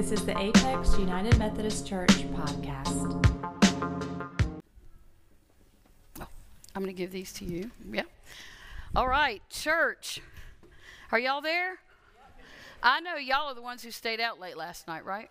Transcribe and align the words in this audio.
This 0.00 0.12
is 0.12 0.24
the 0.24 0.40
Apex 0.40 0.96
United 0.96 1.38
Methodist 1.38 1.86
Church 1.86 2.08
podcast. 2.32 3.22
I'm 6.74 6.82
going 6.82 6.86
to 6.86 6.94
give 6.94 7.12
these 7.12 7.34
to 7.34 7.44
you. 7.44 7.70
Yeah. 7.92 8.04
All 8.96 9.06
right, 9.06 9.42
church. 9.50 10.22
Are 11.12 11.18
y'all 11.18 11.42
there? 11.42 11.80
I 12.82 13.00
know 13.00 13.16
y'all 13.16 13.48
are 13.48 13.54
the 13.54 13.60
ones 13.60 13.82
who 13.82 13.90
stayed 13.90 14.20
out 14.20 14.40
late 14.40 14.56
last 14.56 14.88
night, 14.88 15.04
right? 15.04 15.30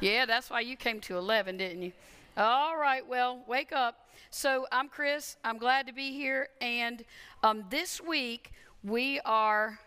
Yeah, 0.00 0.24
that's 0.24 0.50
why 0.50 0.60
you 0.60 0.76
came 0.76 1.00
to 1.00 1.18
11, 1.18 1.56
didn't 1.56 1.82
you? 1.82 1.92
All 2.36 2.76
right, 2.76 3.04
well, 3.04 3.42
wake 3.48 3.72
up. 3.72 4.06
So 4.30 4.68
I'm 4.70 4.88
Chris. 4.88 5.36
I'm 5.42 5.58
glad 5.58 5.88
to 5.88 5.92
be 5.92 6.12
here. 6.12 6.50
And 6.60 7.04
um, 7.42 7.64
this 7.70 8.00
week, 8.00 8.52
we 8.84 9.18
are 9.24 9.80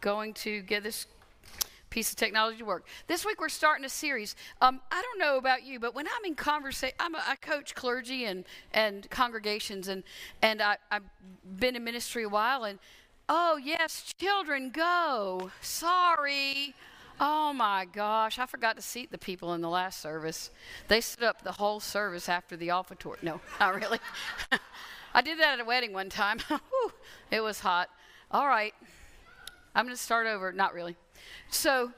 going 0.00 0.34
to 0.34 0.62
get 0.62 0.82
this 0.82 1.06
piece 1.92 2.10
of 2.10 2.16
technology 2.16 2.56
to 2.56 2.64
work. 2.64 2.86
This 3.06 3.22
week 3.22 3.38
we're 3.38 3.50
starting 3.50 3.84
a 3.84 3.88
series. 3.90 4.34
Um, 4.62 4.80
I 4.90 5.02
don't 5.02 5.18
know 5.18 5.36
about 5.36 5.62
you, 5.62 5.78
but 5.78 5.94
when 5.94 6.06
I'm 6.06 6.24
in 6.24 6.34
conversation, 6.34 6.96
I 6.98 7.36
coach 7.36 7.74
clergy 7.74 8.24
and, 8.24 8.46
and 8.72 9.08
congregations, 9.10 9.88
and, 9.88 10.02
and 10.40 10.62
I, 10.62 10.78
I've 10.90 11.02
been 11.44 11.76
in 11.76 11.84
ministry 11.84 12.22
a 12.22 12.30
while, 12.30 12.64
and 12.64 12.78
oh, 13.28 13.58
yes, 13.62 14.14
children, 14.18 14.70
go. 14.70 15.50
Sorry. 15.60 16.74
Oh 17.20 17.52
my 17.52 17.86
gosh, 17.92 18.38
I 18.38 18.46
forgot 18.46 18.76
to 18.76 18.82
seat 18.82 19.10
the 19.10 19.18
people 19.18 19.52
in 19.52 19.60
the 19.60 19.68
last 19.68 20.00
service. 20.00 20.50
They 20.88 21.02
stood 21.02 21.24
up 21.24 21.42
the 21.42 21.52
whole 21.52 21.78
service 21.78 22.26
after 22.26 22.56
the 22.56 22.70
offertory. 22.70 23.18
No, 23.20 23.38
not 23.60 23.74
really. 23.74 23.98
I 25.14 25.20
did 25.20 25.38
that 25.40 25.58
at 25.58 25.60
a 25.60 25.64
wedding 25.66 25.92
one 25.92 26.08
time. 26.08 26.38
it 27.30 27.42
was 27.42 27.60
hot. 27.60 27.90
All 28.30 28.48
right, 28.48 28.72
I'm 29.74 29.84
going 29.84 29.94
to 29.94 30.02
start 30.02 30.26
over. 30.26 30.52
Not 30.52 30.72
really. 30.72 30.96
So, 31.50 31.92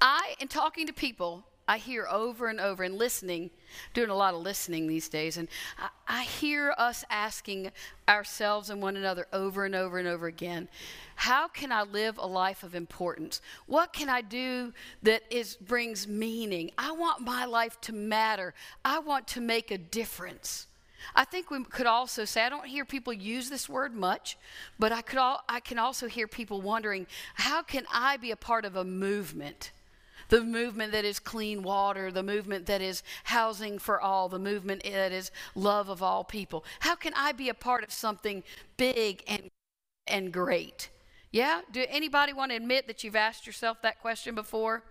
I, 0.00 0.34
in 0.40 0.48
talking 0.48 0.86
to 0.88 0.92
people, 0.92 1.44
I 1.68 1.78
hear 1.78 2.08
over 2.10 2.48
and 2.48 2.60
over 2.60 2.82
and 2.82 2.98
listening, 2.98 3.50
doing 3.94 4.10
a 4.10 4.16
lot 4.16 4.34
of 4.34 4.42
listening 4.42 4.88
these 4.88 5.08
days, 5.08 5.36
and 5.36 5.48
I, 5.78 5.88
I, 6.08 6.22
hear 6.24 6.74
us 6.76 7.04
asking 7.08 7.70
ourselves 8.08 8.68
and 8.68 8.82
one 8.82 8.96
another 8.96 9.28
over 9.32 9.64
and 9.64 9.74
over 9.74 9.98
and 9.98 10.08
over 10.08 10.26
again, 10.26 10.68
how 11.14 11.46
can 11.46 11.70
I 11.70 11.82
live 11.82 12.18
a 12.18 12.26
life 12.26 12.64
of 12.64 12.74
importance? 12.74 13.40
What 13.66 13.92
can 13.92 14.08
I 14.08 14.22
do 14.22 14.72
that 15.04 15.22
is 15.30 15.54
brings 15.56 16.08
meaning? 16.08 16.72
I 16.76 16.92
want 16.92 17.20
my 17.20 17.44
life 17.44 17.80
to 17.82 17.92
matter. 17.92 18.54
I 18.84 18.98
want 18.98 19.28
to 19.28 19.40
make 19.40 19.70
a 19.70 19.78
difference. 19.78 20.66
I 21.14 21.24
think 21.24 21.50
we 21.50 21.64
could 21.64 21.86
also 21.86 22.24
say, 22.24 22.44
I 22.44 22.48
don't 22.48 22.66
hear 22.66 22.84
people 22.84 23.12
use 23.12 23.50
this 23.50 23.68
word 23.68 23.94
much, 23.94 24.36
but 24.78 24.92
I, 24.92 25.02
could 25.02 25.18
all, 25.18 25.42
I 25.48 25.60
can 25.60 25.78
also 25.78 26.08
hear 26.08 26.26
people 26.26 26.60
wondering, 26.60 27.06
how 27.34 27.62
can 27.62 27.84
I 27.92 28.16
be 28.16 28.30
a 28.30 28.36
part 28.36 28.64
of 28.64 28.76
a 28.76 28.84
movement? 28.84 29.72
the 30.32 30.42
movement 30.42 30.92
that 30.92 31.04
is 31.04 31.18
clean 31.18 31.62
water, 31.62 32.10
the 32.10 32.22
movement 32.22 32.64
that 32.64 32.80
is 32.80 33.02
housing 33.24 33.78
for 33.78 34.00
all, 34.00 34.30
the 34.30 34.38
movement 34.38 34.82
that 34.82 35.12
is 35.12 35.30
love 35.54 35.90
of 35.90 36.02
all 36.02 36.24
people. 36.24 36.64
How 36.80 36.94
can 36.94 37.12
I 37.14 37.32
be 37.32 37.50
a 37.50 37.54
part 37.54 37.84
of 37.84 37.92
something 37.92 38.42
big 38.78 39.22
and, 39.26 39.50
and 40.06 40.32
great? 40.32 40.88
Yeah? 41.32 41.60
Do 41.70 41.84
anybody 41.86 42.32
want 42.32 42.50
to 42.50 42.56
admit 42.56 42.86
that 42.86 43.04
you've 43.04 43.14
asked 43.14 43.46
yourself 43.46 43.82
that 43.82 44.00
question 44.00 44.34
before? 44.34 44.82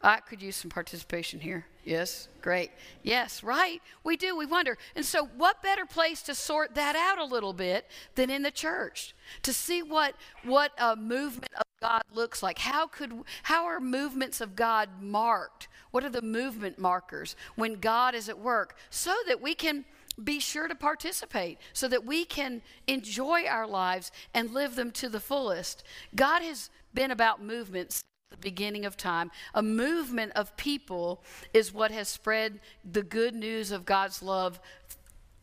I 0.00 0.20
could 0.20 0.40
use 0.40 0.54
some 0.54 0.70
participation 0.70 1.40
here. 1.40 1.66
Yes, 1.84 2.28
great. 2.40 2.70
Yes, 3.02 3.42
right. 3.42 3.82
We 4.04 4.16
do. 4.16 4.36
We 4.36 4.46
wonder. 4.46 4.78
And 4.94 5.04
so, 5.04 5.28
what 5.36 5.62
better 5.62 5.84
place 5.84 6.22
to 6.22 6.34
sort 6.34 6.74
that 6.76 6.94
out 6.94 7.18
a 7.18 7.24
little 7.24 7.52
bit 7.52 7.86
than 8.14 8.30
in 8.30 8.42
the 8.42 8.50
church 8.50 9.14
to 9.42 9.52
see 9.52 9.82
what 9.82 10.14
what 10.44 10.72
a 10.78 10.94
movement 10.94 11.52
of 11.56 11.64
God 11.80 12.02
looks 12.12 12.42
like? 12.42 12.58
How 12.58 12.86
could 12.86 13.12
how 13.42 13.64
are 13.64 13.80
movements 13.80 14.40
of 14.40 14.54
God 14.54 14.88
marked? 15.00 15.66
What 15.90 16.04
are 16.04 16.10
the 16.10 16.22
movement 16.22 16.78
markers 16.78 17.34
when 17.56 17.74
God 17.74 18.14
is 18.14 18.28
at 18.28 18.38
work, 18.38 18.76
so 18.90 19.14
that 19.26 19.40
we 19.40 19.54
can 19.54 19.84
be 20.22 20.40
sure 20.40 20.66
to 20.66 20.74
participate 20.74 21.58
so 21.72 21.86
that 21.86 22.04
we 22.04 22.24
can 22.24 22.60
enjoy 22.88 23.44
our 23.44 23.68
lives 23.68 24.10
and 24.34 24.50
live 24.50 24.74
them 24.74 24.90
to 24.90 25.08
the 25.08 25.20
fullest. 25.20 25.84
God 26.16 26.42
has 26.42 26.70
been 26.92 27.12
about 27.12 27.40
movements 27.40 28.02
the 28.30 28.36
beginning 28.36 28.84
of 28.84 28.96
time. 28.96 29.30
A 29.54 29.62
movement 29.62 30.32
of 30.34 30.56
people 30.56 31.22
is 31.54 31.72
what 31.72 31.90
has 31.90 32.08
spread 32.08 32.60
the 32.84 33.02
good 33.02 33.34
news 33.34 33.70
of 33.70 33.86
God's 33.86 34.22
love 34.22 34.60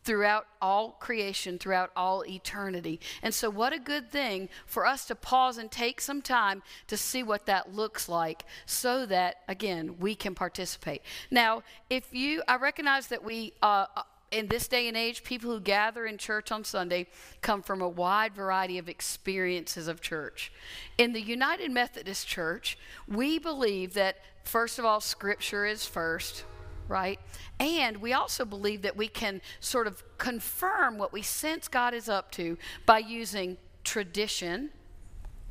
throughout 0.04 0.46
all 0.62 0.92
creation, 0.92 1.58
throughout 1.58 1.90
all 1.96 2.24
eternity. 2.26 3.00
And 3.22 3.34
so, 3.34 3.50
what 3.50 3.72
a 3.72 3.78
good 3.80 4.08
thing 4.12 4.48
for 4.64 4.86
us 4.86 5.04
to 5.06 5.16
pause 5.16 5.58
and 5.58 5.68
take 5.68 6.00
some 6.00 6.22
time 6.22 6.62
to 6.86 6.96
see 6.96 7.24
what 7.24 7.46
that 7.46 7.74
looks 7.74 8.08
like 8.08 8.44
so 8.66 9.04
that, 9.06 9.38
again, 9.48 9.96
we 9.98 10.14
can 10.14 10.36
participate. 10.36 11.02
Now, 11.28 11.64
if 11.90 12.14
you, 12.14 12.44
I 12.46 12.56
recognize 12.56 13.08
that 13.08 13.24
we, 13.24 13.54
uh, 13.62 13.86
in 14.30 14.48
this 14.48 14.68
day 14.68 14.88
and 14.88 14.96
age, 14.96 15.22
people 15.22 15.50
who 15.50 15.60
gather 15.60 16.04
in 16.06 16.18
church 16.18 16.50
on 16.50 16.64
Sunday 16.64 17.06
come 17.42 17.62
from 17.62 17.80
a 17.80 17.88
wide 17.88 18.34
variety 18.34 18.78
of 18.78 18.88
experiences 18.88 19.88
of 19.88 20.00
church. 20.00 20.52
In 20.98 21.12
the 21.12 21.20
United 21.20 21.70
Methodist 21.70 22.26
Church, 22.26 22.76
we 23.06 23.38
believe 23.38 23.94
that, 23.94 24.16
first 24.44 24.78
of 24.78 24.84
all, 24.84 25.00
Scripture 25.00 25.64
is 25.64 25.86
first, 25.86 26.44
right? 26.88 27.20
And 27.60 27.98
we 27.98 28.12
also 28.12 28.44
believe 28.44 28.82
that 28.82 28.96
we 28.96 29.08
can 29.08 29.40
sort 29.60 29.86
of 29.86 30.02
confirm 30.18 30.98
what 30.98 31.12
we 31.12 31.22
sense 31.22 31.68
God 31.68 31.94
is 31.94 32.08
up 32.08 32.32
to 32.32 32.58
by 32.84 32.98
using 32.98 33.58
tradition 33.84 34.70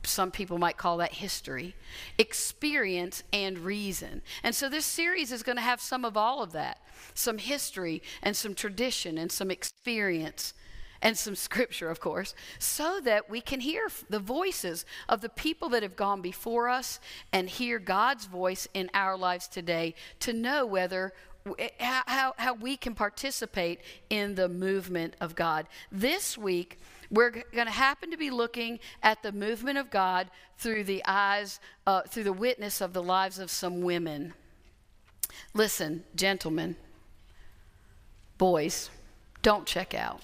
some 0.07 0.31
people 0.31 0.57
might 0.57 0.77
call 0.77 0.97
that 0.97 1.13
history, 1.13 1.75
experience, 2.17 3.23
and 3.33 3.59
reason. 3.59 4.21
And 4.43 4.53
so 4.53 4.69
this 4.69 4.85
series 4.85 5.31
is 5.31 5.43
going 5.43 5.57
to 5.57 5.61
have 5.61 5.81
some 5.81 6.05
of 6.05 6.15
all 6.17 6.41
of 6.41 6.51
that 6.53 6.79
some 7.13 7.37
history, 7.37 8.01
and 8.21 8.35
some 8.35 8.53
tradition, 8.53 9.17
and 9.17 9.31
some 9.31 9.51
experience. 9.51 10.53
And 11.01 11.17
some 11.17 11.35
scripture, 11.35 11.89
of 11.89 11.99
course, 11.99 12.33
so 12.57 12.99
that 13.03 13.29
we 13.29 13.39
can 13.39 13.59
hear 13.59 13.89
the 14.09 14.19
voices 14.19 14.85
of 15.07 15.21
the 15.21 15.29
people 15.29 15.69
that 15.69 15.83
have 15.83 15.95
gone 15.95 16.21
before 16.21 16.67
us 16.67 16.99
and 17.31 17.49
hear 17.49 17.77
God's 17.79 18.25
voice 18.25 18.67
in 18.73 18.89
our 18.93 19.15
lives 19.15 19.47
today 19.47 19.93
to 20.21 20.33
know 20.33 20.65
whether 20.65 21.13
eh, 21.59 21.69
how, 21.79 22.33
how 22.37 22.53
we 22.53 22.75
can 22.75 22.95
participate 22.95 23.81
in 24.09 24.33
the 24.33 24.49
movement 24.49 25.15
of 25.21 25.35
God. 25.35 25.67
This 25.91 26.37
week, 26.37 26.79
we're 27.09 27.31
going 27.31 27.67
to 27.67 27.71
happen 27.71 28.11
to 28.11 28.17
be 28.17 28.29
looking 28.29 28.79
at 29.03 29.21
the 29.23 29.31
movement 29.31 29.77
of 29.77 29.89
God 29.89 30.29
through 30.57 30.83
the 30.83 31.03
eyes, 31.05 31.59
uh, 31.85 32.01
through 32.03 32.23
the 32.23 32.33
witness 32.33 32.81
of 32.81 32.93
the 32.93 33.03
lives 33.03 33.39
of 33.39 33.51
some 33.51 33.81
women. 33.81 34.33
Listen, 35.53 36.03
gentlemen, 36.15 36.75
boys, 38.37 38.89
don't 39.41 39.65
check 39.65 39.93
out. 39.93 40.21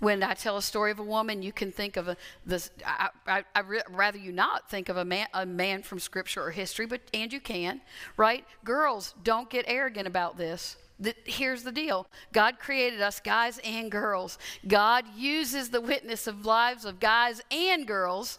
When 0.00 0.22
I 0.22 0.34
tell 0.34 0.56
a 0.56 0.62
story 0.62 0.92
of 0.92 1.00
a 1.00 1.04
woman, 1.04 1.42
you 1.42 1.52
can 1.52 1.72
think 1.72 1.96
of 1.96 2.06
a 2.06 2.16
this. 2.46 2.70
I, 2.86 3.08
I, 3.26 3.44
I 3.52 3.62
rather 3.90 4.16
you 4.16 4.30
not 4.30 4.70
think 4.70 4.88
of 4.88 4.96
a 4.96 5.04
man, 5.04 5.26
a 5.34 5.44
man 5.44 5.82
from 5.82 5.98
Scripture 5.98 6.44
or 6.44 6.52
history, 6.52 6.86
but 6.86 7.00
and 7.12 7.32
you 7.32 7.40
can, 7.40 7.80
right? 8.16 8.44
Girls, 8.64 9.14
don't 9.24 9.50
get 9.50 9.64
arrogant 9.66 10.06
about 10.06 10.36
this 10.36 10.76
the, 11.00 11.14
here's 11.24 11.62
the 11.62 11.72
deal 11.72 12.08
God 12.32 12.58
created 12.58 13.00
us, 13.00 13.20
guys 13.20 13.58
and 13.64 13.90
girls. 13.90 14.38
God 14.66 15.04
uses 15.16 15.70
the 15.70 15.80
witness 15.80 16.26
of 16.26 16.44
lives 16.44 16.84
of 16.84 17.00
guys 17.00 17.40
and 17.50 17.86
girls 17.86 18.38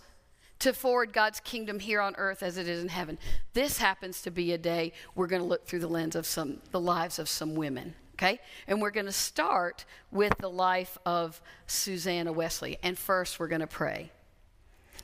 to 0.60 0.74
forward 0.74 1.14
God's 1.14 1.40
kingdom 1.40 1.80
here 1.80 2.02
on 2.02 2.16
earth 2.18 2.44
as 2.44 2.58
it 2.58 2.68
is 2.68 2.82
in 2.82 2.90
heaven. 2.90 3.18
This 3.54 3.78
happens 3.78 4.22
to 4.24 4.32
be 4.32 4.52
a 4.52 4.58
day 4.58 4.92
we're 5.16 5.28
going 5.28 5.42
to 5.42 5.48
look 5.48 5.66
through 5.66 5.80
the 5.80 5.88
lens 5.88 6.16
of 6.16 6.26
some 6.26 6.62
the 6.72 6.80
lives 6.80 7.18
of 7.18 7.30
some 7.30 7.56
women, 7.56 7.96
okay? 8.16 8.40
And 8.68 8.82
we're 8.82 8.92
going 8.92 9.06
to 9.06 9.12
start 9.12 9.86
with 10.12 10.34
the 10.40 10.50
life 10.50 10.98
of 11.06 11.42
Susanna 11.66 12.34
Wesley. 12.34 12.78
And 12.84 12.98
first 12.98 13.40
we're 13.40 13.48
going 13.48 13.62
to 13.62 13.68
pray. 13.68 14.12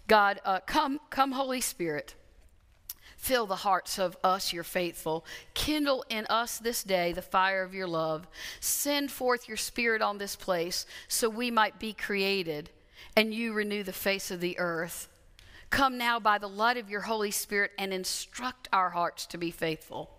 God, 0.07 0.41
uh, 0.43 0.59
come 0.65 0.99
come 1.09 1.31
Holy 1.31 1.61
Spirit. 1.61 2.15
Fill 3.25 3.47
the 3.47 3.55
hearts 3.55 3.97
of 3.97 4.15
us, 4.23 4.53
your 4.53 4.63
faithful. 4.63 5.25
Kindle 5.55 6.05
in 6.09 6.27
us 6.27 6.59
this 6.59 6.83
day 6.83 7.11
the 7.11 7.23
fire 7.23 7.63
of 7.63 7.73
your 7.73 7.87
love. 7.87 8.27
Send 8.59 9.09
forth 9.09 9.47
your 9.47 9.57
spirit 9.57 10.03
on 10.03 10.19
this 10.19 10.35
place 10.35 10.85
so 11.07 11.27
we 11.27 11.49
might 11.49 11.79
be 11.79 11.91
created 11.91 12.69
and 13.17 13.33
you 13.33 13.53
renew 13.53 13.81
the 13.81 13.91
face 13.91 14.29
of 14.29 14.41
the 14.41 14.59
earth. 14.59 15.07
Come 15.71 15.97
now 15.97 16.19
by 16.19 16.37
the 16.37 16.47
light 16.47 16.77
of 16.77 16.91
your 16.91 17.01
Holy 17.01 17.31
Spirit 17.31 17.71
and 17.79 17.91
instruct 17.91 18.69
our 18.71 18.91
hearts 18.91 19.25
to 19.25 19.39
be 19.39 19.49
faithful. 19.49 20.11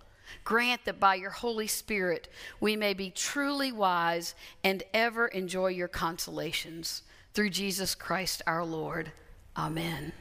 Grant 0.42 0.84
that 0.84 0.98
by 0.98 1.14
your 1.14 1.30
Holy 1.30 1.68
Spirit 1.68 2.26
we 2.58 2.74
may 2.74 2.92
be 2.92 3.10
truly 3.10 3.70
wise 3.70 4.34
and 4.64 4.82
ever 4.92 5.28
enjoy 5.28 5.68
your 5.68 5.86
consolations. 5.86 7.04
Through 7.34 7.50
Jesus 7.50 7.94
Christ 7.94 8.42
our 8.48 8.64
Lord. 8.64 9.12
Amen. 9.56 10.12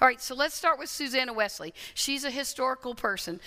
All 0.00 0.06
right, 0.06 0.20
so 0.20 0.34
let's 0.34 0.54
start 0.54 0.78
with 0.78 0.88
Susanna 0.88 1.32
Wesley. 1.32 1.74
She's 1.92 2.22
a 2.22 2.30
historical 2.30 2.94
person. 2.94 3.40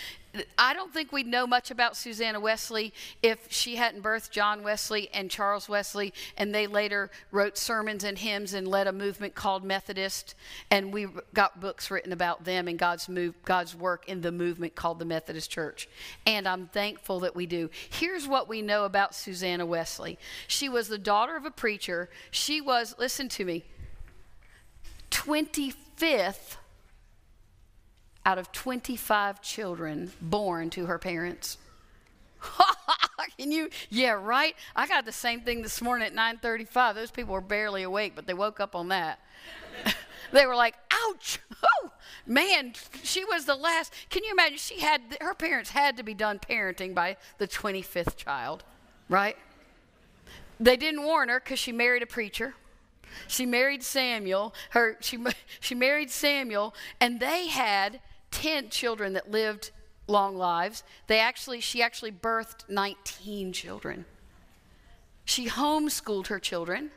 I 0.58 0.74
don't 0.74 0.94
think 0.94 1.12
we'd 1.12 1.28
know 1.28 1.48
much 1.48 1.72
about 1.72 1.96
Susanna 1.96 2.42
Wesley 2.42 2.94
if 3.22 3.50
she 3.50 3.78
hadn't 3.78 4.02
birthed 4.02 4.32
John 4.32 4.62
Wesley 4.62 5.10
and 5.14 5.32
Charles 5.32 5.70
Wesley, 5.70 6.14
and 6.38 6.54
they 6.54 6.68
later 6.68 7.10
wrote 7.32 7.58
sermons 7.58 8.04
and 8.04 8.18
hymns 8.18 8.54
and 8.54 8.68
led 8.68 8.88
a 8.88 8.92
movement 8.92 9.34
called 9.34 9.64
Methodist, 9.64 10.36
and 10.70 10.92
we 10.92 11.08
got 11.34 11.62
books 11.62 11.90
written 11.90 12.12
about 12.12 12.44
them 12.44 12.68
and 12.68 12.78
God's 12.78 13.08
move, 13.08 13.34
God's 13.46 13.74
work 13.74 14.10
in 14.10 14.20
the 14.20 14.32
movement 14.32 14.76
called 14.76 15.00
the 15.00 15.06
Methodist 15.06 15.50
Church. 15.50 15.88
And 16.26 16.48
I'm 16.50 16.68
thankful 16.68 17.22
that 17.22 17.36
we 17.36 17.46
do. 17.46 17.70
Here's 17.90 18.28
what 18.28 18.50
we 18.50 18.62
know 18.62 18.84
about 18.84 19.16
Susanna 19.16 19.66
Wesley. 19.66 20.18
She 20.48 20.68
was 20.68 20.90
the 20.90 20.98
daughter 20.98 21.38
of 21.38 21.46
a 21.46 21.52
preacher. 21.52 22.10
She 22.30 22.60
was, 22.60 22.94
listen 22.98 23.30
to 23.30 23.46
me, 23.46 23.64
25th 26.01 26.57
out 28.25 28.38
of 28.38 28.51
25 28.51 29.42
children 29.42 30.12
born 30.21 30.69
to 30.71 30.86
her 30.86 30.98
parents. 30.98 31.57
Can 33.38 33.51
you? 33.51 33.69
Yeah, 33.89 34.12
right. 34.12 34.56
I 34.75 34.88
got 34.88 35.06
the 35.06 35.12
same 35.12 35.42
thing 35.42 35.62
this 35.62 35.81
morning 35.81 36.07
at 36.07 36.13
9:35. 36.13 36.95
Those 36.95 37.12
people 37.12 37.33
were 37.33 37.42
barely 37.42 37.83
awake, 37.83 38.13
but 38.15 38.27
they 38.27 38.33
woke 38.33 38.59
up 38.59 38.75
on 38.75 38.89
that. 38.89 39.19
they 40.31 40.45
were 40.45 40.56
like, 40.56 40.75
"Ouch! 40.92 41.39
Oh, 41.63 41.92
man, 42.25 42.74
she 43.04 43.24
was 43.25 43.45
the 43.45 43.56
last." 43.56 43.94
Can 44.09 44.24
you 44.24 44.31
imagine? 44.31 44.57
She 44.57 44.80
had 44.80 45.01
her 45.21 45.33
parents 45.33 45.71
had 45.71 45.97
to 45.97 46.04
be 46.04 46.13
done 46.13 46.39
parenting 46.39 46.94
by 46.94 47.18
the 47.38 47.47
25th 47.47 48.15
child, 48.15 48.63
right? 49.07 49.38
They 50.59 50.77
didn't 50.77 51.04
warn 51.04 51.30
her 51.30 51.39
because 51.39 51.59
she 51.59 51.71
married 51.71 52.04
a 52.04 52.07
preacher. 52.07 52.56
She 53.27 53.45
married 53.45 53.83
Samuel. 53.83 54.53
Her 54.71 54.97
she 55.01 55.18
she 55.59 55.75
married 55.75 56.09
Samuel, 56.09 56.73
and 57.00 57.19
they 57.19 57.47
had 57.47 58.00
10 58.31 58.69
children 58.69 59.13
that 59.13 59.29
lived 59.29 59.71
long 60.07 60.35
lives. 60.35 60.83
They 61.07 61.19
actually, 61.19 61.59
she 61.59 61.81
actually 61.81 62.12
birthed 62.12 62.69
19 62.69 63.53
children. 63.53 64.06
She 65.25 65.47
homeschooled 65.47 66.27
her 66.27 66.39
children. 66.39 66.91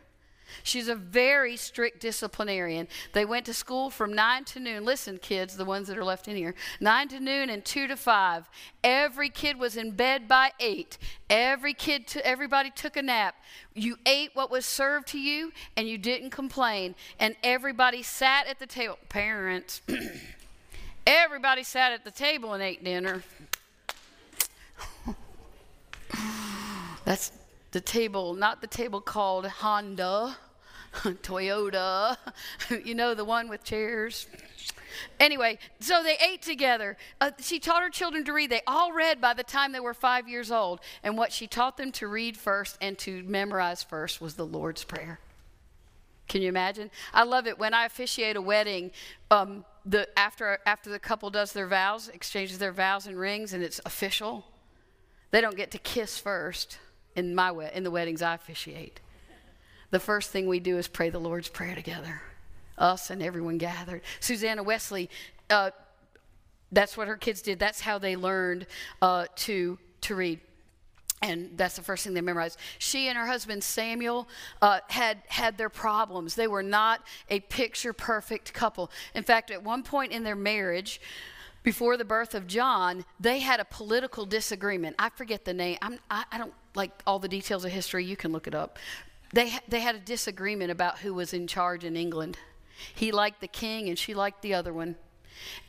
She's 0.63 0.89
a 0.89 0.95
very 0.95 1.57
strict 1.57 2.01
disciplinarian. 2.01 2.89
They 3.13 3.25
went 3.25 3.47
to 3.47 3.55
school 3.55 3.91
from 3.91 4.13
9 4.13 4.45
to 4.45 4.61
noon. 4.61 4.85
Listen, 4.85 5.19
kids, 5.19 5.57
the 5.57 5.65
ones 5.65 5.89
that 5.89 5.99
are 5.99 6.05
left 6.05 6.29
in 6.29 6.37
here 6.37 6.55
9 6.81 7.09
to 7.09 7.21
noon 7.21 7.51
and 7.51 7.65
2 7.65 7.87
to 7.89 7.97
5. 7.97 8.49
Every 8.83 9.29
kid 9.29 9.59
was 9.59 9.77
in 9.77 9.93
bed 9.93 10.29
by 10.29 10.53
8. 10.61 10.99
Every 11.31 11.75
kid, 11.75 12.07
t- 12.07 12.21
everybody 12.21 12.71
took 12.71 12.97
a 12.97 13.03
nap. 13.03 13.35
You 13.75 13.97
ate 14.07 14.31
what 14.35 14.51
was 14.51 14.67
served 14.67 15.09
to 15.09 15.19
you 15.19 15.53
and 15.77 15.89
you 15.89 15.99
didn't 15.99 16.31
complain. 16.31 16.95
And 17.19 17.37
everybody 17.43 18.03
sat 18.03 18.47
at 18.47 18.59
the 18.59 18.67
table. 18.67 18.99
Parents. 19.09 19.83
Everybody 21.07 21.65
sat 21.65 21.93
at 21.93 22.03
the 22.05 22.11
table 22.11 22.55
and 22.55 22.63
ate 22.63 22.83
dinner. 22.83 23.23
That's 27.05 27.31
the 27.75 27.81
table, 27.81 28.35
not 28.35 28.61
the 28.61 28.69
table 28.69 29.01
called 29.01 29.47
Honda, 29.47 30.37
Toyota, 30.95 32.17
you 32.85 32.95
know, 32.95 33.15
the 33.15 33.25
one 33.25 33.49
with 33.49 33.65
chairs. 33.65 34.29
Anyway, 35.19 35.59
so 35.81 36.05
they 36.05 36.17
ate 36.25 36.41
together. 36.41 36.97
Uh, 37.21 37.33
she 37.41 37.59
taught 37.59 37.83
her 37.83 37.91
children 37.91 38.25
to 38.25 38.33
read. 38.33 38.49
They 38.49 38.63
all 38.65 38.93
read 38.93 39.21
by 39.21 39.35
the 39.35 39.43
time 39.43 39.73
they 39.73 39.81
were 39.81 39.93
five 39.93 40.29
years 40.29 40.53
old. 40.53 40.81
And 41.03 41.19
what 41.19 41.33
she 41.33 41.49
taught 41.49 41.77
them 41.77 41.91
to 41.93 42.07
read 42.07 42.37
first 42.37 42.79
and 42.81 42.97
to 42.99 43.25
memorize 43.25 43.83
first 43.83 44.21
was 44.21 44.37
the 44.37 44.47
Lord's 44.47 44.85
Prayer. 44.85 45.19
Can 46.29 46.43
you 46.43 46.49
imagine? 46.49 46.93
I 47.13 47.25
love 47.25 47.49
it 47.49 47.59
when 47.59 47.75
I 47.75 47.87
officiate 47.87 48.37
a 48.37 48.41
wedding. 48.41 48.93
Um, 49.33 49.65
the 49.85 50.09
after 50.17 50.61
after 50.65 50.91
the 50.91 51.01
couple 51.01 51.29
does 51.29 51.53
their 51.53 51.67
vows, 51.67 52.09
exchanges 52.09 52.59
their 52.59 52.73
vows 52.73 53.09
and 53.09 53.19
rings, 53.19 53.53
and 53.53 53.65
it's 53.65 53.81
official. 53.85 54.47
They 55.33 55.41
don't 55.41 55.57
get 55.57 55.73
to 55.73 55.79
kiss 55.79 56.19
first 56.19 56.79
in 57.17 57.35
my 57.35 57.51
in 57.73 57.85
the 57.85 57.91
weddings 57.91 58.23
I 58.23 58.35
officiate. 58.35 59.01
The 59.91 60.01
first 60.01 60.31
thing 60.31 60.49
we 60.49 60.61
do 60.61 60.79
is 60.79 60.89
pray 60.89 61.11
the 61.11 61.21
Lord's 61.21 61.49
prayer 61.49 61.75
together, 61.75 62.23
us 62.77 63.11
and 63.11 63.23
everyone 63.23 63.59
gathered. 63.59 64.03
Susanna 64.21 64.63
Wesley, 64.63 65.09
uh, 65.51 65.71
that's 66.73 66.97
what 66.97 67.07
her 67.09 67.17
kids 67.17 67.43
did. 67.43 67.59
That's 67.59 67.81
how 67.81 67.99
they 67.99 68.17
learned 68.17 68.67
uh, 69.01 69.27
to 69.37 69.79
to 70.03 70.15
read 70.15 70.41
and 71.23 71.57
that's 71.57 71.77
the 71.77 71.83
first 71.83 72.05
thing 72.05 72.13
they 72.13 72.21
memorized. 72.21 72.59
She 72.79 73.09
and 73.09 73.17
her 73.17 73.27
husband 73.27 73.65
Samuel 73.65 74.29
uh, 74.61 74.81
had 74.89 75.23
had 75.29 75.57
their 75.57 75.71
problems. 75.71 76.35
They 76.35 76.49
were 76.49 76.63
not 76.63 77.01
a 77.31 77.41
picture 77.41 77.93
perfect 77.95 78.53
couple. 78.53 78.91
In 79.15 79.23
fact, 79.23 79.51
at 79.51 79.63
one 79.63 79.83
point 79.83 80.13
in 80.13 80.23
their 80.23 80.37
marriage, 80.37 81.01
before 81.65 81.97
the 81.97 82.05
birth 82.05 82.35
of 82.35 82.47
John, 82.47 83.05
they 83.19 83.41
had 83.41 83.59
a 83.59 83.65
political 83.65 84.25
disagreement. 84.27 84.95
I 84.99 85.09
forget 85.09 85.45
the 85.45 85.55
name. 85.55 85.79
I'm, 85.83 85.99
I, 86.09 86.25
I 86.31 86.39
don't 86.39 86.55
like 86.77 86.93
all 87.07 87.19
the 87.19 87.27
details 87.27 87.65
of 87.65 87.73
history. 87.73 88.05
You 88.05 88.17
can 88.17 88.31
look 88.31 88.47
it 88.47 88.55
up. 88.55 88.79
They 89.33 89.53
they 89.67 89.81
had 89.81 89.97
a 89.97 89.99
disagreement 89.99 90.71
about 90.71 90.99
who 90.99 91.13
was 91.13 91.35
in 91.35 91.49
charge 91.49 91.83
in 91.83 91.97
England. 91.97 92.39
He 92.95 93.11
liked 93.11 93.41
the 93.41 93.49
king, 93.49 93.89
and 93.89 93.99
she 93.99 94.15
liked 94.15 94.43
the 94.43 94.55
other 94.55 94.73
one. 94.73 94.95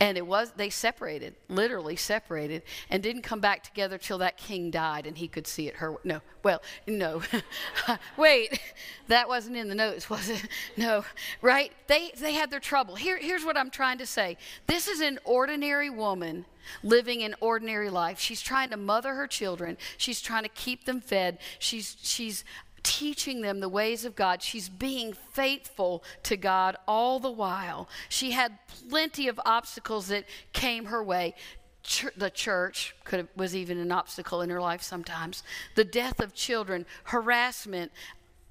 And 0.00 0.16
it 0.16 0.26
was, 0.26 0.52
they 0.56 0.70
separated, 0.70 1.34
literally 1.48 1.96
separated, 1.96 2.62
and 2.90 3.02
didn't 3.02 3.22
come 3.22 3.40
back 3.40 3.62
together 3.62 3.98
till 3.98 4.18
that 4.18 4.36
king 4.36 4.70
died 4.70 5.06
and 5.06 5.16
he 5.18 5.28
could 5.28 5.46
see 5.46 5.68
it 5.68 5.76
her. 5.76 5.96
No, 6.04 6.20
well, 6.42 6.62
no. 6.86 7.22
Wait, 8.16 8.60
that 9.08 9.28
wasn't 9.28 9.56
in 9.56 9.68
the 9.68 9.74
notes, 9.74 10.08
was 10.10 10.28
it? 10.28 10.46
No, 10.76 11.04
right? 11.42 11.72
They, 11.86 12.12
they 12.18 12.32
had 12.32 12.50
their 12.50 12.60
trouble. 12.60 12.94
Here, 12.96 13.18
here's 13.18 13.44
what 13.44 13.56
I'm 13.56 13.70
trying 13.70 13.98
to 13.98 14.06
say 14.06 14.36
this 14.66 14.88
is 14.88 15.00
an 15.00 15.18
ordinary 15.24 15.90
woman 15.90 16.44
living 16.82 17.22
an 17.22 17.34
ordinary 17.40 17.90
life. 17.90 18.18
She's 18.18 18.42
trying 18.42 18.70
to 18.70 18.76
mother 18.76 19.14
her 19.14 19.26
children. 19.26 19.76
She's 19.96 20.20
trying 20.20 20.42
to 20.42 20.48
keep 20.48 20.84
them 20.84 21.00
fed. 21.00 21.38
She's 21.58 21.96
she's 22.02 22.44
teaching 22.86 23.40
them 23.40 23.58
the 23.58 23.68
ways 23.68 24.04
of 24.04 24.14
God. 24.14 24.40
She's 24.40 24.68
being 24.68 25.12
faithful 25.12 26.04
to 26.22 26.36
God 26.36 26.76
all 26.86 27.18
the 27.18 27.30
while. 27.30 27.88
She 28.08 28.30
had 28.30 28.58
plenty 28.88 29.26
of 29.26 29.40
obstacles 29.44 30.06
that 30.06 30.24
came 30.52 30.84
her 30.86 31.02
way. 31.02 31.34
Ch- 31.82 32.06
the 32.16 32.30
church 32.30 32.94
have, 33.10 33.26
was 33.34 33.56
even 33.56 33.78
an 33.78 33.90
obstacle 33.90 34.40
in 34.40 34.50
her 34.50 34.60
life 34.60 34.82
sometimes. 34.82 35.42
The 35.74 35.84
death 35.84 36.20
of 36.20 36.32
children, 36.32 36.86
harassment. 37.04 37.90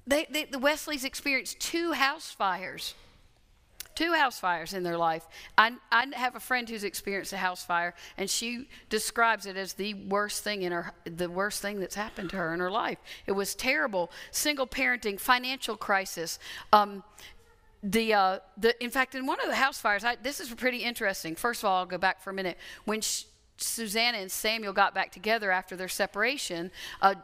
They, 0.06 0.26
they, 0.28 0.44
the 0.44 0.58
Wesleys 0.58 1.02
experienced 1.02 1.58
two 1.58 1.92
house 1.92 2.30
fires 2.30 2.94
two 3.96 4.12
house 4.12 4.38
fires 4.38 4.72
in 4.72 4.84
their 4.84 4.96
life. 4.96 5.26
I, 5.58 5.72
I 5.90 6.06
have 6.14 6.36
a 6.36 6.40
friend 6.40 6.68
who's 6.68 6.84
experienced 6.84 7.32
a 7.32 7.38
house 7.38 7.64
fire, 7.64 7.94
and 8.16 8.30
she 8.30 8.68
describes 8.88 9.46
it 9.46 9.56
as 9.56 9.72
the 9.72 9.94
worst 9.94 10.44
thing 10.44 10.62
in 10.62 10.70
her, 10.70 10.92
the 11.04 11.28
worst 11.28 11.62
thing 11.62 11.80
that's 11.80 11.96
happened 11.96 12.30
to 12.30 12.36
her 12.36 12.54
in 12.54 12.60
her 12.60 12.70
life. 12.70 12.98
It 13.26 13.32
was 13.32 13.56
terrible. 13.56 14.12
Single 14.30 14.68
parenting, 14.68 15.18
financial 15.18 15.76
crisis. 15.76 16.38
Um, 16.72 17.02
the, 17.82 18.14
uh, 18.14 18.38
the, 18.56 18.82
in 18.82 18.90
fact, 18.90 19.14
in 19.14 19.26
one 19.26 19.40
of 19.40 19.48
the 19.48 19.54
house 19.54 19.80
fires, 19.80 20.04
I, 20.04 20.16
this 20.16 20.40
is 20.40 20.52
pretty 20.54 20.78
interesting. 20.78 21.34
First 21.34 21.62
of 21.62 21.70
all, 21.70 21.78
I'll 21.78 21.86
go 21.86 21.98
back 21.98 22.20
for 22.20 22.30
a 22.30 22.34
minute. 22.34 22.58
When 22.84 23.00
she, 23.00 23.24
Susanna 23.58 24.18
and 24.18 24.30
Samuel 24.30 24.72
got 24.72 24.94
back 24.94 25.10
together 25.12 25.50
after 25.50 25.76
their 25.76 25.88
separation, 25.88 26.70
uh, 27.00 27.14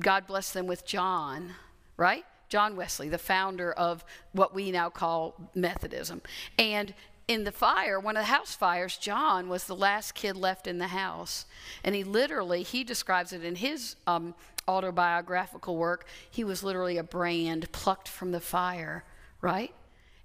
God 0.00 0.26
blessed 0.26 0.54
them 0.54 0.66
with 0.66 0.86
John, 0.86 1.54
right? 1.96 2.24
John 2.48 2.76
Wesley, 2.76 3.08
the 3.08 3.18
founder 3.18 3.72
of 3.72 4.04
what 4.32 4.54
we 4.54 4.70
now 4.70 4.90
call 4.90 5.50
Methodism. 5.54 6.22
And 6.58 6.94
in 7.28 7.44
the 7.44 7.52
fire, 7.52 7.98
one 7.98 8.16
of 8.16 8.22
the 8.22 8.32
house 8.32 8.54
fires, 8.54 8.96
John 8.96 9.48
was 9.48 9.64
the 9.64 9.74
last 9.74 10.14
kid 10.14 10.36
left 10.36 10.66
in 10.66 10.78
the 10.78 10.88
house. 10.88 11.46
And 11.82 11.94
he 11.94 12.04
literally, 12.04 12.62
he 12.62 12.84
describes 12.84 13.32
it 13.32 13.44
in 13.44 13.56
his 13.56 13.96
um, 14.06 14.34
autobiographical 14.68 15.76
work, 15.76 16.06
he 16.30 16.44
was 16.44 16.62
literally 16.62 16.98
a 16.98 17.02
brand 17.02 17.70
plucked 17.72 18.08
from 18.08 18.32
the 18.32 18.40
fire, 18.40 19.04
right? 19.40 19.72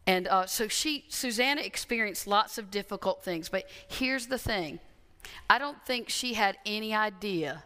And 0.07 0.27
uh, 0.27 0.45
so 0.45 0.67
she, 0.67 1.05
Susanna 1.09 1.61
experienced 1.61 2.27
lots 2.27 2.57
of 2.57 2.71
difficult 2.71 3.23
things. 3.23 3.49
But 3.49 3.69
here's 3.87 4.27
the 4.27 4.37
thing 4.37 4.79
I 5.49 5.59
don't 5.59 5.83
think 5.85 6.09
she 6.09 6.33
had 6.33 6.57
any 6.65 6.93
idea 6.93 7.63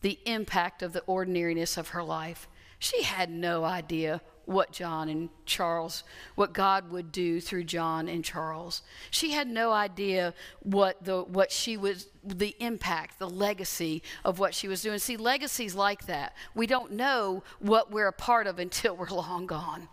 the 0.00 0.18
impact 0.24 0.82
of 0.82 0.92
the 0.92 1.02
ordinariness 1.02 1.76
of 1.76 1.88
her 1.88 2.02
life. 2.02 2.48
She 2.80 3.02
had 3.02 3.30
no 3.30 3.62
idea 3.62 4.22
what 4.46 4.72
John 4.72 5.08
and 5.08 5.28
Charles, 5.44 6.02
what 6.34 6.52
God 6.54 6.90
would 6.90 7.12
do 7.12 7.40
through 7.40 7.64
John 7.64 8.08
and 8.08 8.24
Charles. 8.24 8.82
She 9.10 9.30
had 9.30 9.46
no 9.46 9.70
idea 9.70 10.34
what 10.60 11.04
the 11.04 11.22
what 11.22 11.52
she 11.52 11.76
was 11.76 12.08
the 12.24 12.56
impact, 12.58 13.18
the 13.18 13.28
legacy 13.28 14.02
of 14.24 14.38
what 14.38 14.54
she 14.54 14.66
was 14.66 14.82
doing. 14.82 14.98
See, 14.98 15.18
legacies 15.18 15.74
like 15.74 16.06
that. 16.06 16.34
We 16.54 16.66
don't 16.66 16.92
know 16.92 17.44
what 17.60 17.92
we're 17.92 18.08
a 18.08 18.12
part 18.12 18.46
of 18.46 18.58
until 18.58 18.96
we're 18.96 19.08
long 19.10 19.46
gone. 19.46 19.88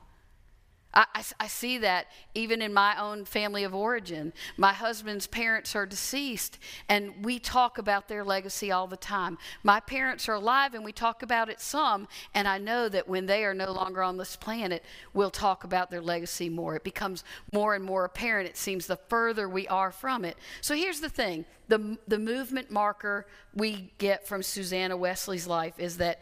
I, 0.93 1.23
I, 1.39 1.47
see 1.47 1.77
that 1.79 2.07
even 2.33 2.61
in 2.61 2.73
my 2.73 2.99
own 2.99 3.25
family 3.25 3.63
of 3.63 3.75
origin. 3.75 4.33
My 4.55 4.73
husband's 4.73 5.27
parents 5.27 5.75
are 5.75 5.85
deceased, 5.85 6.57
and 6.87 7.25
we 7.25 7.39
talk 7.39 7.77
about 7.77 8.07
their 8.07 8.23
legacy 8.23 8.71
all 8.71 8.87
the 8.87 8.97
time. 8.97 9.37
My 9.63 9.79
parents 9.79 10.27
are 10.29 10.35
alive, 10.35 10.73
and 10.73 10.83
we 10.83 10.91
talk 10.91 11.21
about 11.21 11.49
it 11.49 11.59
some, 11.59 12.07
and 12.33 12.47
I 12.47 12.57
know 12.57 12.89
that 12.89 13.07
when 13.07 13.25
they 13.25 13.43
are 13.43 13.53
no 13.53 13.71
longer 13.71 14.01
on 14.01 14.17
this 14.17 14.35
planet, 14.35 14.83
we'll 15.13 15.29
talk 15.29 15.63
about 15.63 15.91
their 15.91 16.01
legacy 16.01 16.49
more. 16.49 16.77
It 16.77 16.83
becomes 16.83 17.23
more 17.53 17.75
and 17.75 17.83
more 17.83 18.05
apparent, 18.05 18.49
it 18.49 18.57
seems, 18.57 18.87
the 18.87 18.99
further 19.09 19.49
we 19.49 19.67
are 19.67 19.91
from 19.91 20.23
it. 20.25 20.37
So 20.61 20.73
here's 20.73 21.01
the 21.01 21.09
thing 21.09 21.45
the, 21.67 21.97
the 22.07 22.17
movement 22.17 22.71
marker 22.71 23.27
we 23.53 23.91
get 23.97 24.25
from 24.25 24.41
Susanna 24.41 24.95
Wesley's 24.95 25.47
life 25.47 25.73
is 25.77 25.97
that 25.97 26.21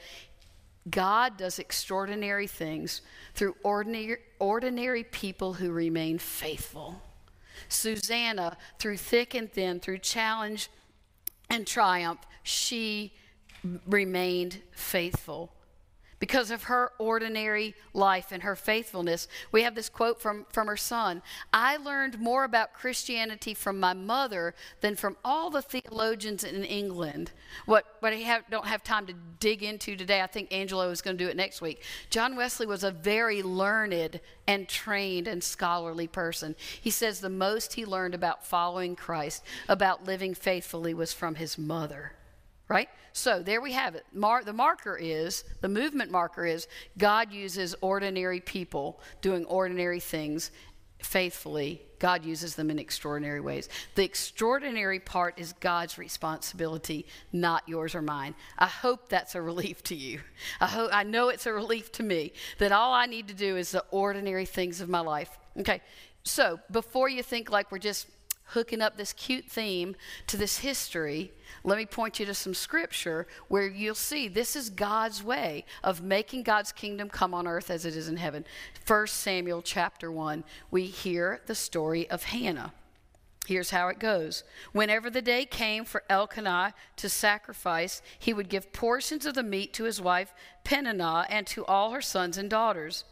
God 0.90 1.38
does 1.38 1.58
extraordinary 1.58 2.48
things 2.48 3.02
through 3.34 3.56
ordinary, 3.64 4.18
ordinary 4.40 5.04
people 5.04 5.54
who 5.54 5.72
remain 5.72 6.20
faithful. 6.20 7.02
Susanna, 7.70 8.58
through 8.78 8.98
thick 8.98 9.34
and 9.34 9.52
thin, 9.52 9.80
through 9.80 10.00
challenge 10.00 10.70
and 11.50 11.66
triumph, 11.66 12.20
she 12.44 13.14
remained 13.88 14.62
faithful 14.72 15.55
because 16.20 16.52
of 16.52 16.64
her 16.64 16.92
ordinary 16.98 17.76
life 17.94 18.32
and 18.32 18.44
her 18.44 18.56
faithfulness. 18.56 19.28
We 19.52 19.64
have 19.64 19.76
this 19.76 19.90
quote 19.90 20.22
from, 20.22 20.46
from 20.52 20.68
her 20.68 20.78
son 20.78 21.22
I 21.54 21.78
learned 21.78 22.20
more 22.20 22.44
about 22.44 22.74
Christianity 22.74 23.54
from 23.54 23.80
my 23.80 23.94
mother 23.94 24.56
than 24.82 24.96
from 24.96 25.18
all 25.24 25.50
the 25.50 25.62
theologians 25.62 26.44
in 26.44 26.64
England. 26.64 27.32
What, 27.66 27.86
what 28.00 28.14
I 28.14 28.18
have, 28.18 28.44
don't 28.50 28.68
have 28.68 28.84
time 28.84 29.06
to 29.08 29.14
dig 29.40 29.64
into 29.64 29.96
today, 29.96 30.22
I 30.22 30.28
think 30.28 30.52
Angelo 30.54 30.90
is 30.90 31.02
going 31.02 31.18
to 31.18 31.24
do 31.24 31.30
it 31.30 31.38
next 31.38 31.62
week. 31.62 31.84
John 32.10 32.36
Wesley 32.36 32.66
was 32.66 32.84
a 32.84 32.92
very 32.92 33.44
learned 33.44 34.20
and 34.48 34.68
trained 34.68 35.28
and 35.28 35.44
scholarly 35.44 36.08
person. 36.08 36.56
He 36.80 36.90
says 36.90 37.20
the 37.20 37.30
most 37.30 37.74
he 37.74 37.86
learned 37.86 38.16
about 38.16 38.46
following 38.46 38.96
Christ, 38.96 39.44
about 39.68 40.06
living 40.06 40.34
faithfully, 40.34 40.94
was 40.94 41.14
from 41.14 41.36
his 41.36 41.58
mother 41.58 42.14
right? 42.68 42.90
So 43.14 43.42
there 43.42 43.62
we 43.62 43.72
have 43.74 43.96
it. 43.96 44.06
Mar- 44.14 44.44
the 44.44 44.54
marker 44.54 44.98
is, 44.98 45.44
the 45.62 45.70
movement 45.70 46.12
marker 46.12 46.46
is, 46.46 46.68
God 46.98 47.32
uses 47.32 47.76
ordinary 47.82 48.42
people 48.42 49.00
doing 49.22 49.46
ordinary 49.46 50.00
things 50.00 50.52
faithfully. 51.00 51.82
God 52.00 52.26
uses 52.26 52.56
them 52.56 52.70
in 52.70 52.80
extraordinary 52.80 53.40
ways. 53.40 53.70
The 53.96 54.04
extraordinary 54.04 55.00
part 55.00 55.40
is 55.40 55.54
God's 55.54 55.98
responsibility, 55.98 57.06
not 57.32 57.64
yours 57.68 57.96
or 57.96 58.02
mine. 58.02 58.36
I 58.58 58.68
hope 58.68 59.08
that's 59.08 59.36
a 59.36 59.42
relief 59.52 59.84
to 59.84 59.96
you. 59.96 60.20
I 60.60 60.68
hope 60.68 60.90
I 60.92 61.04
know 61.04 61.30
it's 61.30 61.46
a 61.46 61.54
relief 61.54 61.92
to 61.94 62.04
me 62.04 62.34
that 62.58 62.72
all 62.72 62.94
I 62.94 63.06
need 63.06 63.28
to 63.30 63.34
do 63.34 63.56
is 63.56 63.72
the 63.72 63.86
ordinary 63.92 64.46
things 64.46 64.82
of 64.82 64.90
my 64.90 65.00
life. 65.00 65.30
Okay. 65.58 65.82
So, 66.24 66.60
before 66.72 67.08
you 67.08 67.22
think 67.22 67.52
like 67.52 67.72
we're 67.72 67.78
just 67.78 68.08
hooking 68.50 68.82
up 68.82 68.98
this 68.98 69.14
cute 69.14 69.46
theme 69.46 69.96
to 70.28 70.38
this 70.38 70.58
history, 70.58 71.32
let 71.66 71.80
me 71.80 71.86
point 71.88 72.20
you 72.20 72.28
to 72.28 72.34
some 72.36 72.54
scripture 72.54 73.26
where 73.48 73.68
you'll 73.68 73.96
see 73.96 74.28
this 74.28 74.56
is 74.56 74.70
God's 74.70 75.24
way 75.24 75.66
of 75.84 76.04
making 76.04 76.44
God's 76.44 76.72
kingdom 76.72 77.10
come 77.10 77.34
on 77.34 77.48
earth 77.48 77.72
as 77.72 77.86
it 77.86 77.96
is 77.96 78.08
in 78.08 78.18
heaven. 78.18 78.46
1 78.86 79.08
Samuel 79.08 79.64
chapter 79.64 80.12
1, 80.12 80.44
we 80.70 80.86
hear 80.86 81.42
the 81.48 81.56
story 81.56 82.08
of 82.10 82.26
Hannah. 82.26 82.72
Here's 83.48 83.72
how 83.72 83.88
it 83.88 84.00
goes. 84.00 84.44
Whenever 84.74 85.10
the 85.10 85.24
day 85.24 85.46
came 85.46 85.86
for 85.86 86.04
Elkanah 86.08 86.76
to 86.98 87.10
sacrifice, 87.10 88.02
he 88.18 88.34
would 88.34 88.50
give 88.50 88.72
portions 88.72 89.26
of 89.26 89.34
the 89.34 89.44
meat 89.44 89.74
to 89.74 89.86
his 89.86 90.00
wife 90.00 90.34
Peninnah 90.64 91.26
and 91.30 91.48
to 91.48 91.66
all 91.66 91.92
her 91.92 92.02
sons 92.02 92.38
and 92.38 92.50
daughters. 92.50 93.06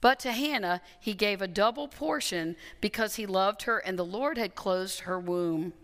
But 0.00 0.18
to 0.20 0.32
Hannah 0.32 0.80
he 0.98 1.12
gave 1.12 1.42
a 1.42 1.48
double 1.48 1.88
portion 1.88 2.56
because 2.80 3.16
he 3.16 3.26
loved 3.26 3.62
her 3.62 3.78
and 3.78 3.98
the 3.98 4.04
Lord 4.04 4.38
had 4.38 4.54
closed 4.54 5.00
her 5.00 5.18
womb. 5.18 5.74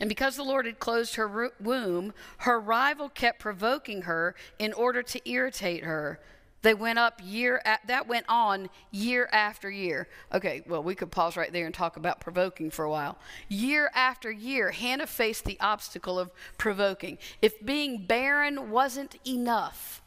And 0.00 0.08
because 0.08 0.36
the 0.36 0.42
Lord 0.42 0.66
had 0.66 0.78
closed 0.78 1.16
her 1.16 1.52
womb, 1.60 2.12
her 2.38 2.58
rival 2.60 3.08
kept 3.08 3.38
provoking 3.38 4.02
her 4.02 4.34
in 4.58 4.72
order 4.72 5.02
to 5.02 5.30
irritate 5.30 5.84
her. 5.84 6.20
They 6.62 6.74
went 6.74 6.98
up 6.98 7.20
year 7.22 7.62
at, 7.64 7.86
that 7.86 8.08
went 8.08 8.26
on 8.28 8.70
year 8.90 9.28
after 9.30 9.70
year. 9.70 10.08
Okay, 10.32 10.62
well 10.66 10.82
we 10.82 10.96
could 10.96 11.12
pause 11.12 11.36
right 11.36 11.52
there 11.52 11.66
and 11.66 11.74
talk 11.74 11.96
about 11.96 12.20
provoking 12.20 12.70
for 12.70 12.84
a 12.84 12.90
while. 12.90 13.18
Year 13.48 13.90
after 13.94 14.32
year, 14.32 14.72
Hannah 14.72 15.06
faced 15.06 15.44
the 15.44 15.60
obstacle 15.60 16.18
of 16.18 16.32
provoking. 16.58 17.18
If 17.40 17.64
being 17.64 18.06
barren 18.06 18.70
wasn't 18.70 19.16
enough, 19.24 20.02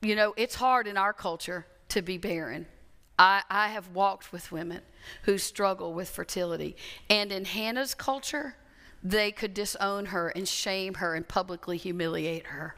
you 0.00 0.14
know, 0.14 0.34
it's 0.36 0.54
hard 0.54 0.86
in 0.86 0.96
our 0.96 1.12
culture 1.12 1.66
to 1.88 2.00
be 2.00 2.16
barren. 2.16 2.66
I, 3.20 3.42
I 3.50 3.68
have 3.68 3.88
walked 3.88 4.32
with 4.32 4.50
women 4.50 4.80
who 5.24 5.36
struggle 5.36 5.92
with 5.92 6.08
fertility. 6.08 6.74
And 7.10 7.30
in 7.30 7.44
Hannah's 7.44 7.94
culture, 7.94 8.56
they 9.02 9.30
could 9.30 9.52
disown 9.52 10.06
her 10.06 10.30
and 10.30 10.48
shame 10.48 10.94
her 10.94 11.14
and 11.14 11.28
publicly 11.28 11.76
humiliate 11.76 12.46
her. 12.46 12.76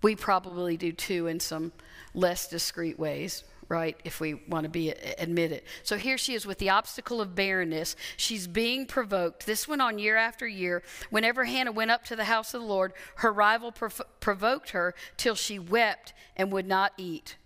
We 0.00 0.16
probably 0.16 0.78
do 0.78 0.90
too 0.90 1.26
in 1.26 1.38
some 1.38 1.72
less 2.14 2.48
discreet 2.48 2.98
ways, 2.98 3.44
right? 3.68 3.94
If 4.04 4.20
we 4.20 4.34
want 4.48 4.64
to 4.64 4.70
be 4.70 4.88
admitted. 5.18 5.64
So 5.82 5.98
here 5.98 6.16
she 6.16 6.32
is 6.32 6.46
with 6.46 6.56
the 6.56 6.70
obstacle 6.70 7.20
of 7.20 7.34
barrenness. 7.34 7.94
She's 8.16 8.46
being 8.46 8.86
provoked. 8.86 9.44
This 9.44 9.68
went 9.68 9.82
on 9.82 9.98
year 9.98 10.16
after 10.16 10.48
year. 10.48 10.82
Whenever 11.10 11.44
Hannah 11.44 11.72
went 11.72 11.90
up 11.90 12.04
to 12.04 12.16
the 12.16 12.24
house 12.24 12.54
of 12.54 12.62
the 12.62 12.66
Lord, 12.66 12.94
her 13.16 13.30
rival 13.30 13.70
prov- 13.70 14.00
provoked 14.18 14.70
her 14.70 14.94
till 15.18 15.34
she 15.34 15.58
wept 15.58 16.14
and 16.38 16.50
would 16.50 16.66
not 16.66 16.94
eat. 16.96 17.36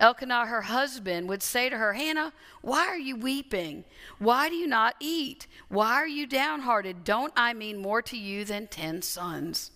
Elkanah, 0.00 0.46
her 0.46 0.62
husband, 0.62 1.28
would 1.28 1.42
say 1.42 1.68
to 1.68 1.76
her, 1.76 1.92
Hannah, 1.92 2.32
why 2.62 2.86
are 2.86 2.98
you 2.98 3.16
weeping? 3.16 3.84
Why 4.18 4.48
do 4.48 4.56
you 4.56 4.66
not 4.66 4.96
eat? 4.98 5.46
Why 5.68 5.92
are 5.92 6.08
you 6.08 6.26
downhearted? 6.26 7.04
Don't 7.04 7.32
I 7.36 7.52
mean 7.52 7.78
more 7.78 8.02
to 8.02 8.16
you 8.16 8.44
than 8.44 8.66
ten 8.66 9.02
sons? 9.02 9.70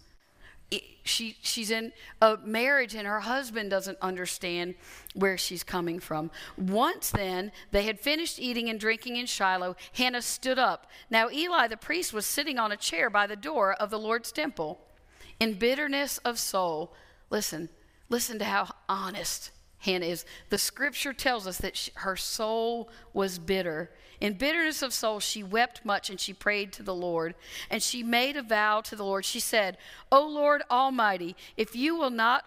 She, 1.04 1.36
she's 1.42 1.70
in 1.70 1.92
a 2.22 2.38
marriage 2.42 2.94
and 2.94 3.06
her 3.06 3.20
husband 3.20 3.68
doesn't 3.68 3.98
understand 4.00 4.74
where 5.14 5.36
she's 5.36 5.62
coming 5.62 6.00
from. 6.00 6.30
Once 6.56 7.10
then, 7.10 7.52
they 7.70 7.82
had 7.82 8.00
finished 8.00 8.40
eating 8.40 8.70
and 8.70 8.80
drinking 8.80 9.16
in 9.16 9.26
Shiloh. 9.26 9.76
Hannah 9.92 10.22
stood 10.22 10.58
up. 10.58 10.90
Now, 11.10 11.28
Eli 11.30 11.68
the 11.68 11.76
priest 11.76 12.14
was 12.14 12.24
sitting 12.24 12.58
on 12.58 12.72
a 12.72 12.76
chair 12.76 13.10
by 13.10 13.26
the 13.26 13.36
door 13.36 13.74
of 13.74 13.90
the 13.90 13.98
Lord's 13.98 14.32
temple. 14.32 14.80
In 15.38 15.54
bitterness 15.54 16.16
of 16.18 16.38
soul, 16.38 16.94
listen, 17.28 17.68
listen 18.08 18.38
to 18.38 18.46
how 18.46 18.70
honest 18.88 19.50
Hannah 19.84 20.06
is. 20.06 20.24
The 20.48 20.58
scripture 20.58 21.12
tells 21.12 21.46
us 21.46 21.58
that 21.58 21.76
she, 21.76 21.90
her 21.96 22.16
soul 22.16 22.88
was 23.12 23.38
bitter. 23.38 23.90
In 24.20 24.32
bitterness 24.34 24.80
of 24.80 24.94
soul, 24.94 25.20
she 25.20 25.42
wept 25.42 25.84
much 25.84 26.08
and 26.08 26.18
she 26.18 26.32
prayed 26.32 26.72
to 26.72 26.82
the 26.82 26.94
Lord. 26.94 27.34
And 27.68 27.82
she 27.82 28.02
made 28.02 28.36
a 28.36 28.42
vow 28.42 28.80
to 28.80 28.96
the 28.96 29.04
Lord. 29.04 29.26
She 29.26 29.40
said, 29.40 29.76
O 30.10 30.26
Lord 30.26 30.62
Almighty, 30.70 31.36
if 31.56 31.76
you 31.76 31.96
will 31.96 32.10
not 32.10 32.44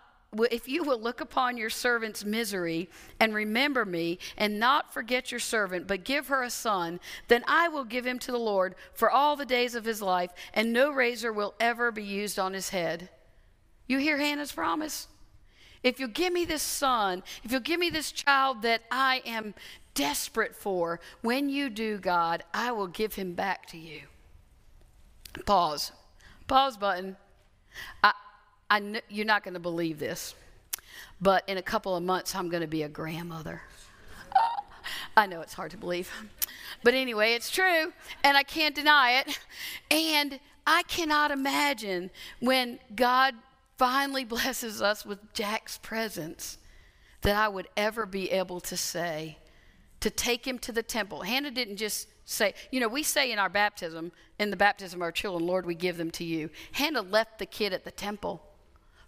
if 0.51 0.67
you 0.67 0.83
will 0.83 0.99
look 0.99 1.21
upon 1.21 1.55
your 1.55 1.69
servant's 1.69 2.25
misery 2.25 2.89
and 3.17 3.33
remember 3.33 3.85
me 3.85 4.19
and 4.35 4.59
not 4.59 4.93
forget 4.93 5.31
your 5.31 5.39
servant, 5.39 5.87
but 5.87 6.03
give 6.03 6.27
her 6.27 6.43
a 6.43 6.49
son, 6.49 6.99
then 7.29 7.45
I 7.47 7.69
will 7.69 7.85
give 7.85 8.05
him 8.05 8.19
to 8.19 8.31
the 8.33 8.37
Lord 8.37 8.75
for 8.93 9.09
all 9.09 9.37
the 9.37 9.45
days 9.45 9.73
of 9.73 9.85
his 9.85 10.01
life, 10.01 10.31
and 10.53 10.73
no 10.73 10.91
razor 10.91 11.31
will 11.31 11.55
ever 11.61 11.93
be 11.93 12.03
used 12.03 12.37
on 12.37 12.53
his 12.53 12.69
head. 12.69 13.09
You 13.87 13.99
hear 13.99 14.17
Hannah's 14.17 14.51
promise? 14.51 15.07
If 15.87 16.01
you'll 16.01 16.09
give 16.09 16.33
me 16.33 16.43
this 16.43 16.61
son, 16.61 17.23
if 17.45 17.51
you'll 17.51 17.61
give 17.61 17.79
me 17.79 17.89
this 17.89 18.11
child 18.11 18.61
that 18.63 18.81
I 18.91 19.21
am 19.25 19.53
desperate 19.93 20.53
for, 20.53 20.99
when 21.21 21.47
you 21.47 21.69
do, 21.69 21.97
God, 21.97 22.43
I 22.53 22.73
will 22.73 22.87
give 22.87 23.15
him 23.15 23.33
back 23.33 23.67
to 23.67 23.77
you. 23.77 24.01
Pause. 25.45 25.93
Pause 26.47 26.75
button. 26.75 27.15
I, 28.03 28.11
I 28.69 28.79
kn- 28.81 29.01
you're 29.07 29.25
not 29.25 29.45
going 29.45 29.53
to 29.53 29.61
believe 29.61 29.97
this, 29.97 30.35
but 31.21 31.47
in 31.47 31.57
a 31.57 31.61
couple 31.61 31.95
of 31.95 32.03
months, 32.03 32.35
I'm 32.35 32.49
going 32.49 32.61
to 32.61 32.67
be 32.67 32.83
a 32.83 32.89
grandmother. 32.89 33.61
I 35.15 35.25
know 35.25 35.39
it's 35.39 35.53
hard 35.53 35.71
to 35.71 35.77
believe. 35.77 36.11
But 36.83 36.95
anyway, 36.95 37.33
it's 37.33 37.49
true, 37.49 37.93
and 38.25 38.35
I 38.35 38.43
can't 38.43 38.75
deny 38.75 39.23
it. 39.25 39.39
And 39.89 40.41
I 40.65 40.83
cannot 40.83 41.31
imagine 41.31 42.11
when 42.41 42.79
God 42.93 43.35
finally 43.77 44.25
blesses 44.25 44.81
us 44.81 45.05
with 45.05 45.33
Jack's 45.33 45.77
presence, 45.77 46.57
that 47.21 47.35
I 47.35 47.47
would 47.47 47.67
ever 47.75 48.05
be 48.05 48.31
able 48.31 48.59
to 48.61 48.77
say, 48.77 49.37
to 49.99 50.09
take 50.09 50.45
him 50.45 50.59
to 50.59 50.71
the 50.71 50.83
temple. 50.83 51.21
Hannah 51.21 51.51
didn't 51.51 51.77
just 51.77 52.07
say, 52.25 52.53
you 52.71 52.79
know, 52.79 52.87
we 52.87 53.03
say 53.03 53.31
in 53.31 53.39
our 53.39 53.49
baptism, 53.49 54.11
in 54.37 54.51
the 54.51 54.57
baptism 54.57 54.99
of 54.99 55.03
our 55.03 55.11
children, 55.11 55.47
Lord, 55.47 55.65
we 55.65 55.75
give 55.75 55.97
them 55.97 56.11
to 56.11 56.23
you. 56.23 56.49
Hannah 56.73 57.01
left 57.01 57.39
the 57.39 57.45
kid 57.45 57.73
at 57.73 57.83
the 57.83 57.91
temple 57.91 58.43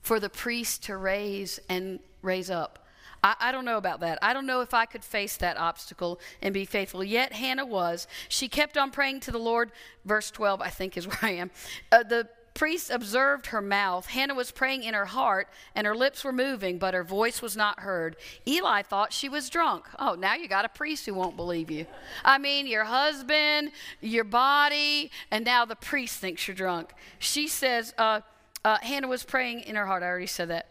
for 0.02 0.20
the 0.20 0.30
priest 0.30 0.84
to 0.86 0.98
raise 0.98 1.60
and 1.70 2.00
raise 2.22 2.50
up. 2.50 2.88
I, 3.24 3.36
I, 3.40 3.52
don't 3.52 3.66
know 3.66 3.78
about 3.78 4.00
that. 4.00 4.18
I 4.22 4.34
don't 4.34 4.46
know 4.46 4.62
if 4.62 4.74
I 4.74 4.86
could 4.86 5.04
face 5.04 5.38
that 5.38 5.58
obstacle 5.58 6.20
and 6.42 6.54
be 6.54 6.66
faithful. 6.66 7.04
Yet 7.04 7.34
Hannah 7.34 7.66
was. 7.66 8.08
She 8.30 8.48
kept 8.48 8.78
on 8.78 8.92
praying 8.92 9.20
to 9.22 9.32
the 9.32 9.38
Lord. 9.38 9.72
Verse 10.06 10.32
12, 10.32 10.62
I 10.62 10.70
think, 10.70 10.96
is 10.98 11.08
where 11.08 11.20
I 11.22 11.32
am. 11.32 11.52
Uh, 11.92 12.04
the 12.04 12.30
priest 12.60 12.92
observed 12.92 13.46
her 13.48 13.62
mouth. 13.62 14.08
Hannah 14.08 14.36
was 14.36 14.52
praying 14.52 14.84
in 14.84 14.94
her 14.94 15.06
heart, 15.06 15.48
and 15.76 15.88
her 15.88 15.96
lips 15.96 16.26
were 16.26 16.34
moving, 16.34 16.78
but 16.78 16.94
her 16.94 17.06
voice 17.06 17.42
was 17.42 17.56
not 17.56 17.80
heard. 17.80 18.18
Eli 18.46 18.82
thought 18.82 19.14
she 19.14 19.30
was 19.30 19.50
drunk. 19.50 19.86
Oh, 19.98 20.16
now 20.16 20.36
you 20.36 20.50
got 20.50 20.66
a 20.66 20.70
priest 20.70 21.06
who 21.06 21.14
won't 21.14 21.38
believe 21.38 21.72
you. 21.72 21.86
I 22.26 22.38
mean, 22.38 22.68
your 22.68 22.84
husband, 22.84 23.72
your 24.02 24.26
body, 24.26 25.10
and 25.32 25.46
now 25.46 25.64
the 25.64 25.78
priest 25.78 26.20
thinks 26.20 26.50
you're 26.50 26.56
drunk. 26.56 26.92
She 27.18 27.48
says, 27.48 27.94
uh, 27.98 28.20
uh, 28.66 28.80
Hannah 28.82 29.08
was 29.08 29.24
praying 29.24 29.62
in 29.62 29.78
her 29.78 29.86
heart. 29.86 30.04
I 30.04 30.08
already 30.08 30.28
said 30.28 30.50
that. 30.50 30.68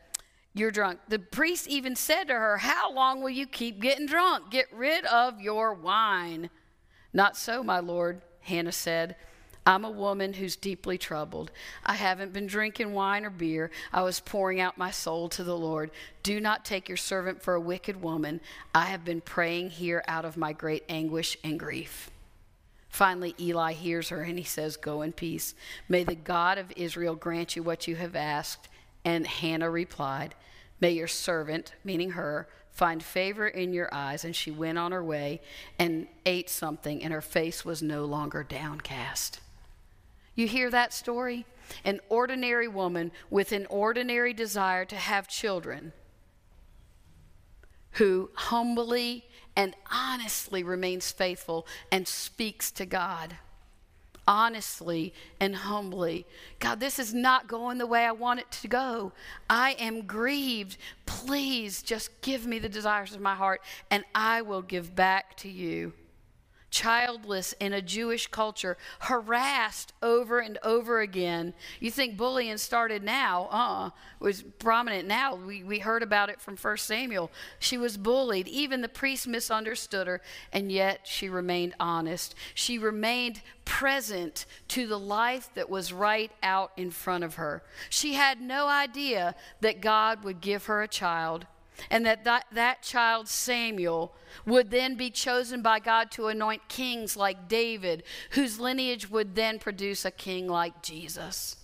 You're 0.52 0.70
drunk. 0.70 0.98
The 1.08 1.18
priest 1.18 1.68
even 1.68 1.96
said 1.96 2.24
to 2.24 2.34
her, 2.34 2.58
How 2.58 2.92
long 2.92 3.22
will 3.22 3.30
you 3.30 3.46
keep 3.46 3.80
getting 3.80 4.04
drunk? 4.04 4.50
Get 4.50 4.66
rid 4.74 5.06
of 5.06 5.40
your 5.40 5.72
wine. 5.72 6.50
Not 7.14 7.34
so, 7.34 7.62
my 7.62 7.80
lord, 7.80 8.20
Hannah 8.42 8.72
said. 8.72 9.16
I'm 9.68 9.84
a 9.84 9.90
woman 9.90 10.32
who's 10.32 10.56
deeply 10.56 10.96
troubled. 10.96 11.50
I 11.84 11.92
haven't 11.92 12.32
been 12.32 12.46
drinking 12.46 12.94
wine 12.94 13.26
or 13.26 13.30
beer. 13.30 13.70
I 13.92 14.00
was 14.00 14.18
pouring 14.18 14.62
out 14.62 14.78
my 14.78 14.90
soul 14.90 15.28
to 15.28 15.44
the 15.44 15.58
Lord. 15.58 15.90
Do 16.22 16.40
not 16.40 16.64
take 16.64 16.88
your 16.88 16.96
servant 16.96 17.42
for 17.42 17.52
a 17.52 17.60
wicked 17.60 18.00
woman. 18.00 18.40
I 18.74 18.86
have 18.86 19.04
been 19.04 19.20
praying 19.20 19.68
here 19.68 20.02
out 20.08 20.24
of 20.24 20.38
my 20.38 20.54
great 20.54 20.84
anguish 20.88 21.36
and 21.44 21.60
grief. 21.60 22.10
Finally, 22.88 23.34
Eli 23.38 23.74
hears 23.74 24.08
her 24.08 24.22
and 24.22 24.38
he 24.38 24.44
says, 24.44 24.78
Go 24.78 25.02
in 25.02 25.12
peace. 25.12 25.54
May 25.86 26.02
the 26.02 26.14
God 26.14 26.56
of 26.56 26.72
Israel 26.74 27.14
grant 27.14 27.54
you 27.54 27.62
what 27.62 27.86
you 27.86 27.96
have 27.96 28.16
asked. 28.16 28.70
And 29.04 29.26
Hannah 29.26 29.68
replied, 29.68 30.34
May 30.80 30.92
your 30.92 31.08
servant, 31.08 31.74
meaning 31.84 32.12
her, 32.12 32.48
find 32.70 33.02
favor 33.02 33.46
in 33.46 33.74
your 33.74 33.90
eyes. 33.92 34.24
And 34.24 34.34
she 34.34 34.50
went 34.50 34.78
on 34.78 34.92
her 34.92 35.04
way 35.04 35.42
and 35.78 36.06
ate 36.24 36.48
something, 36.48 37.02
and 37.04 37.12
her 37.12 37.20
face 37.20 37.66
was 37.66 37.82
no 37.82 38.06
longer 38.06 38.42
downcast. 38.42 39.40
You 40.38 40.46
hear 40.46 40.70
that 40.70 40.92
story? 40.92 41.46
An 41.84 41.98
ordinary 42.08 42.68
woman 42.68 43.10
with 43.28 43.50
an 43.50 43.66
ordinary 43.66 44.32
desire 44.32 44.84
to 44.84 44.94
have 44.94 45.26
children 45.26 45.92
who 47.92 48.30
humbly 48.34 49.24
and 49.56 49.74
honestly 49.90 50.62
remains 50.62 51.10
faithful 51.10 51.66
and 51.90 52.06
speaks 52.06 52.70
to 52.70 52.86
God. 52.86 53.34
Honestly 54.28 55.12
and 55.40 55.56
humbly. 55.56 56.24
God, 56.60 56.78
this 56.78 57.00
is 57.00 57.12
not 57.12 57.48
going 57.48 57.78
the 57.78 57.86
way 57.86 58.04
I 58.04 58.12
want 58.12 58.38
it 58.38 58.50
to 58.62 58.68
go. 58.68 59.10
I 59.50 59.72
am 59.72 60.06
grieved. 60.06 60.76
Please 61.04 61.82
just 61.82 62.20
give 62.20 62.46
me 62.46 62.60
the 62.60 62.68
desires 62.68 63.12
of 63.12 63.20
my 63.20 63.34
heart, 63.34 63.60
and 63.90 64.04
I 64.14 64.42
will 64.42 64.62
give 64.62 64.94
back 64.94 65.36
to 65.38 65.48
you 65.48 65.94
childless 66.70 67.54
in 67.60 67.72
a 67.72 67.82
Jewish 67.82 68.26
culture, 68.26 68.76
harassed 69.00 69.92
over 70.02 70.40
and 70.40 70.58
over 70.62 71.00
again. 71.00 71.54
You 71.80 71.90
think 71.90 72.16
bullying 72.16 72.58
started 72.58 73.02
now? 73.02 73.48
Uh, 73.50 73.90
was 74.20 74.42
prominent 74.42 75.08
now. 75.08 75.34
We, 75.34 75.62
we 75.62 75.78
heard 75.78 76.02
about 76.02 76.28
it 76.30 76.40
from 76.40 76.56
1 76.56 76.76
Samuel. 76.76 77.30
She 77.58 77.78
was 77.78 77.96
bullied. 77.96 78.48
Even 78.48 78.82
the 78.82 78.88
priest 78.88 79.26
misunderstood 79.26 80.06
her, 80.06 80.20
and 80.52 80.70
yet 80.70 81.00
she 81.04 81.28
remained 81.28 81.74
honest. 81.80 82.34
She 82.54 82.78
remained 82.78 83.40
present 83.64 84.46
to 84.68 84.86
the 84.86 84.98
life 84.98 85.50
that 85.54 85.68
was 85.68 85.92
right 85.92 86.32
out 86.42 86.72
in 86.76 86.90
front 86.90 87.24
of 87.24 87.34
her. 87.34 87.62
She 87.90 88.14
had 88.14 88.40
no 88.40 88.66
idea 88.66 89.34
that 89.60 89.80
God 89.80 90.24
would 90.24 90.40
give 90.40 90.66
her 90.66 90.82
a 90.82 90.88
child 90.88 91.46
and 91.90 92.04
that, 92.06 92.24
that 92.24 92.46
that 92.52 92.82
child 92.82 93.28
Samuel 93.28 94.14
would 94.44 94.70
then 94.70 94.96
be 94.96 95.10
chosen 95.10 95.62
by 95.62 95.78
God 95.78 96.10
to 96.12 96.28
anoint 96.28 96.68
kings 96.68 97.16
like 97.16 97.48
David, 97.48 98.02
whose 98.30 98.60
lineage 98.60 99.10
would 99.10 99.34
then 99.34 99.58
produce 99.58 100.04
a 100.04 100.10
king 100.10 100.48
like 100.48 100.82
Jesus. 100.82 101.56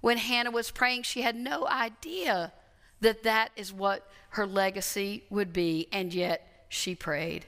When 0.00 0.18
Hannah 0.18 0.50
was 0.50 0.70
praying, 0.70 1.04
she 1.04 1.22
had 1.22 1.36
no 1.36 1.66
idea 1.66 2.52
that 3.00 3.22
that 3.22 3.50
is 3.56 3.72
what 3.72 4.08
her 4.30 4.46
legacy 4.46 5.24
would 5.30 5.52
be, 5.52 5.88
and 5.92 6.12
yet 6.12 6.66
she 6.68 6.94
prayed. 6.94 7.46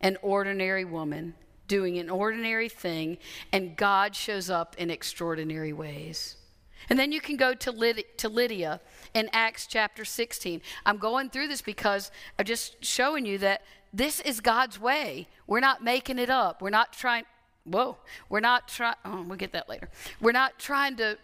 An 0.00 0.16
ordinary 0.22 0.84
woman 0.84 1.34
doing 1.66 1.98
an 1.98 2.10
ordinary 2.10 2.68
thing, 2.68 3.18
and 3.52 3.76
God 3.76 4.14
shows 4.14 4.50
up 4.50 4.76
in 4.76 4.90
extraordinary 4.90 5.72
ways. 5.72 6.36
And 6.90 6.98
then 6.98 7.12
you 7.12 7.20
can 7.20 7.36
go 7.36 7.54
to, 7.54 8.02
to 8.18 8.28
Lydia 8.28 8.80
in 9.14 9.30
Acts 9.32 9.66
chapter 9.66 10.04
16. 10.04 10.60
I'm 10.84 10.98
going 10.98 11.30
through 11.30 11.48
this 11.48 11.62
because 11.62 12.10
I'm 12.38 12.44
just 12.44 12.84
showing 12.84 13.24
you 13.24 13.38
that 13.38 13.62
this 13.92 14.20
is 14.20 14.40
God's 14.40 14.80
way. 14.80 15.28
We're 15.46 15.60
not 15.60 15.82
making 15.82 16.18
it 16.18 16.28
up. 16.28 16.60
We're 16.60 16.70
not 16.70 16.92
trying, 16.92 17.24
whoa, 17.64 17.96
we're 18.28 18.40
not 18.40 18.68
trying, 18.68 18.96
oh, 19.04 19.22
we'll 19.22 19.38
get 19.38 19.52
that 19.52 19.68
later. 19.68 19.88
We're 20.20 20.32
not 20.32 20.58
trying 20.58 20.96
to, 20.96 21.16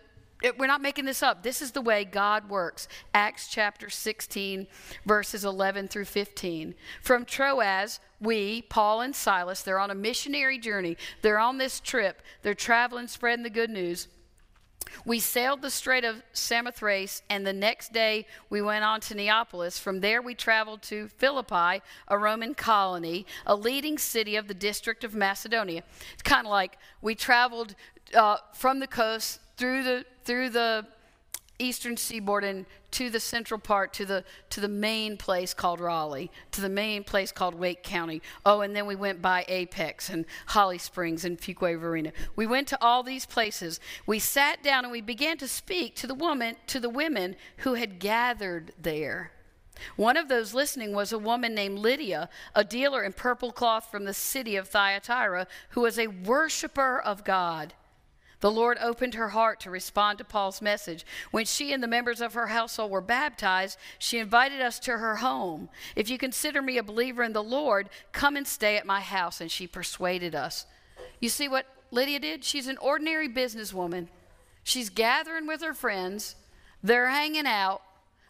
we're 0.56 0.68
not 0.68 0.80
making 0.80 1.04
this 1.04 1.22
up. 1.22 1.42
This 1.42 1.60
is 1.60 1.72
the 1.72 1.82
way 1.82 2.04
God 2.04 2.48
works. 2.48 2.86
Acts 3.12 3.48
chapter 3.48 3.90
16, 3.90 4.68
verses 5.04 5.44
11 5.44 5.88
through 5.88 6.04
15. 6.04 6.74
From 7.02 7.24
Troas, 7.24 7.98
we, 8.20 8.62
Paul 8.62 9.00
and 9.00 9.14
Silas, 9.14 9.62
they're 9.62 9.80
on 9.80 9.90
a 9.90 9.94
missionary 9.94 10.58
journey. 10.58 10.96
They're 11.22 11.40
on 11.40 11.58
this 11.58 11.80
trip. 11.80 12.22
They're 12.42 12.54
traveling, 12.54 13.08
spreading 13.08 13.42
the 13.42 13.50
good 13.50 13.70
news. 13.70 14.06
We 15.04 15.18
sailed 15.18 15.62
the 15.62 15.70
Strait 15.70 16.04
of 16.04 16.22
Samothrace, 16.32 17.22
and 17.30 17.46
the 17.46 17.52
next 17.52 17.92
day 17.92 18.26
we 18.48 18.62
went 18.62 18.84
on 18.84 19.00
to 19.02 19.14
Neapolis. 19.14 19.78
From 19.78 20.00
there, 20.00 20.20
we 20.22 20.34
traveled 20.34 20.82
to 20.82 21.08
Philippi, 21.08 21.82
a 22.08 22.18
Roman 22.18 22.54
colony, 22.54 23.26
a 23.46 23.54
leading 23.54 23.98
city 23.98 24.36
of 24.36 24.48
the 24.48 24.54
district 24.54 25.04
of 25.04 25.14
Macedonia. 25.14 25.82
It's 26.12 26.22
kind 26.22 26.46
of 26.46 26.50
like 26.50 26.78
we 27.00 27.14
traveled 27.14 27.74
uh, 28.14 28.38
from 28.54 28.80
the 28.80 28.86
coast 28.86 29.40
through 29.56 29.82
the 29.84 30.04
through 30.24 30.50
the 30.50 30.86
eastern 31.60 31.96
seaboard 31.96 32.44
and 32.44 32.66
to 32.92 33.10
the 33.10 33.20
central 33.20 33.60
part 33.60 33.92
to 33.92 34.04
the 34.04 34.24
to 34.50 34.60
the 34.60 34.68
main 34.68 35.16
place 35.16 35.54
called 35.54 35.80
Raleigh, 35.80 36.30
to 36.52 36.60
the 36.60 36.68
main 36.68 37.04
place 37.04 37.30
called 37.30 37.54
Wake 37.54 37.82
County. 37.82 38.22
Oh, 38.44 38.62
and 38.62 38.74
then 38.74 38.86
we 38.86 38.96
went 38.96 39.22
by 39.22 39.44
Apex 39.48 40.08
and 40.08 40.24
Holly 40.46 40.78
Springs 40.78 41.24
and 41.24 41.38
Fuquay-Varina. 41.38 42.12
We 42.36 42.46
went 42.46 42.68
to 42.68 42.82
all 42.82 43.02
these 43.02 43.26
places. 43.26 43.78
We 44.06 44.18
sat 44.18 44.62
down 44.62 44.84
and 44.84 44.92
we 44.92 45.00
began 45.00 45.38
to 45.38 45.48
speak 45.48 45.94
to 45.96 46.06
the 46.06 46.14
woman 46.14 46.56
to 46.68 46.80
the 46.80 46.90
women 46.90 47.36
who 47.58 47.74
had 47.74 48.00
gathered 48.00 48.72
there. 48.80 49.32
One 49.96 50.16
of 50.16 50.28
those 50.28 50.52
listening 50.52 50.92
was 50.92 51.12
a 51.12 51.18
woman 51.18 51.54
named 51.54 51.78
Lydia, 51.78 52.28
a 52.54 52.64
dealer 52.64 53.02
in 53.02 53.12
purple 53.12 53.52
cloth 53.52 53.90
from 53.90 54.04
the 54.04 54.14
city 54.14 54.56
of 54.56 54.68
Thyatira, 54.68 55.46
who 55.70 55.80
was 55.82 55.98
a 55.98 56.08
worshiper 56.08 57.00
of 57.00 57.24
God. 57.24 57.74
The 58.40 58.50
Lord 58.50 58.78
opened 58.80 59.14
her 59.14 59.28
heart 59.28 59.60
to 59.60 59.70
respond 59.70 60.18
to 60.18 60.24
Paul's 60.24 60.62
message. 60.62 61.04
When 61.30 61.44
she 61.44 61.72
and 61.72 61.82
the 61.82 61.88
members 61.88 62.20
of 62.20 62.34
her 62.34 62.48
household 62.48 62.90
were 62.90 63.02
baptized, 63.02 63.78
she 63.98 64.18
invited 64.18 64.60
us 64.60 64.78
to 64.80 64.98
her 64.98 65.16
home. 65.16 65.68
If 65.94 66.08
you 66.08 66.16
consider 66.16 66.62
me 66.62 66.78
a 66.78 66.82
believer 66.82 67.22
in 67.22 67.34
the 67.34 67.42
Lord, 67.42 67.90
come 68.12 68.36
and 68.36 68.46
stay 68.46 68.76
at 68.76 68.86
my 68.86 69.00
house. 69.00 69.40
And 69.40 69.50
she 69.50 69.66
persuaded 69.66 70.34
us. 70.34 70.66
You 71.20 71.28
see 71.28 71.48
what 71.48 71.66
Lydia 71.90 72.18
did? 72.18 72.44
She's 72.44 72.66
an 72.66 72.78
ordinary 72.78 73.28
businesswoman. 73.28 74.08
She's 74.62 74.88
gathering 74.88 75.46
with 75.46 75.62
her 75.62 75.74
friends, 75.74 76.36
they're 76.82 77.10
hanging 77.10 77.46
out. 77.46 77.82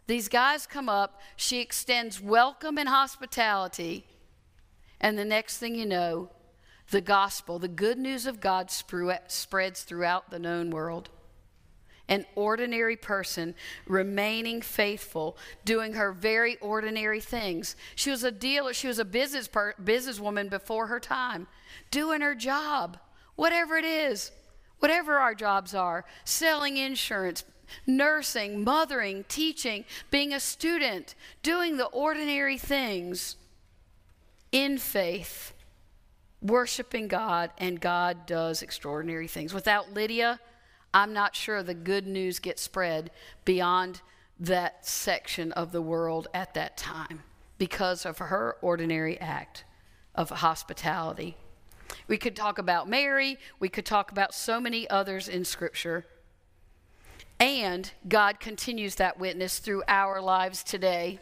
These 0.07 0.29
guys 0.29 0.67
come 0.67 0.89
up. 0.89 1.21
She 1.37 1.61
extends 1.61 2.21
welcome 2.21 2.79
and 2.79 2.89
hospitality. 2.89 4.07
And 5.01 5.17
the 5.17 5.25
next 5.25 5.59
thing 5.59 5.77
you 5.77 5.87
know, 5.87 6.31
the 6.91 7.01
gospel, 7.01 7.59
the 7.59 7.69
good 7.69 7.99
news 7.99 8.27
of 8.27 8.41
God, 8.41 8.71
spreads 8.71 9.83
throughout 9.83 10.31
the 10.31 10.39
known 10.39 10.71
world. 10.71 11.09
An 12.09 12.27
ordinary 12.35 12.97
person 12.97 13.55
remaining 13.87 14.61
faithful, 14.61 15.39
doing 15.65 15.93
her 15.93 16.13
very 16.13 16.57
ordinary 16.57 17.21
things. 17.21 17.77
She 17.95 18.11
was 18.11 18.25
a 18.25 18.33
dealer, 18.33 18.73
she 18.73 18.89
was 18.89 18.99
a 18.99 19.05
business 19.05 19.47
per, 19.47 19.75
businesswoman 19.83 20.51
before 20.51 20.89
her 20.89 20.99
time, 20.99 21.47
doing 21.93 22.21
her 22.21 22.35
job, 22.35 22.99
whatever 23.37 23.77
it 23.77 23.85
is, 23.85 24.33
whatever 24.81 25.19
our 25.19 25.37
jobs 25.37 25.73
are, 25.73 26.05
selling 26.25 26.77
insurance, 26.77 27.45
nursing, 27.87 28.65
mothering, 28.65 29.25
teaching, 29.29 29.85
being 30.11 30.33
a 30.33 30.41
student, 30.41 31.15
doing 31.45 31.77
the 31.77 31.87
ordinary 31.87 32.59
things 32.59 33.37
in 34.51 34.79
faith 34.79 35.53
worshiping 36.43 37.09
God, 37.09 37.51
and 37.59 37.81
God 37.81 38.27
does 38.27 38.63
extraordinary 38.63 39.29
things. 39.29 39.53
Without 39.53 39.93
Lydia, 39.93 40.41
I'm 40.93 41.13
not 41.13 41.37
sure 41.37 41.63
the 41.63 41.75
good 41.75 42.07
news 42.07 42.39
gets 42.39 42.63
spread 42.63 43.11
beyond 43.45 44.01
that 44.39 44.87
section 44.87 45.53
of 45.53 45.73
the 45.73 45.83
world 45.83 46.29
at 46.33 46.55
that 46.55 46.77
time 46.77 47.23
because 47.59 48.07
of 48.07 48.19
her 48.19 48.57
ordinary 48.63 49.21
act 49.21 49.65
of 50.15 50.31
hospitality. 50.31 51.37
We 52.09 52.17
could 52.17 52.35
talk 52.35 52.59
about 52.59 52.89
Mary, 52.89 53.39
we 53.59 53.69
could 53.69 53.87
talk 53.87 54.11
about 54.11 54.35
so 54.35 54.61
many 54.61 54.89
others 54.89 55.29
in 55.29 55.45
Scripture. 55.45 56.07
And 57.39 57.91
God 58.09 58.41
continues 58.41 58.97
that 58.97 59.19
witness 59.19 59.59
through 59.59 59.83
our 59.89 60.21
lives 60.21 60.63
today. 60.63 61.21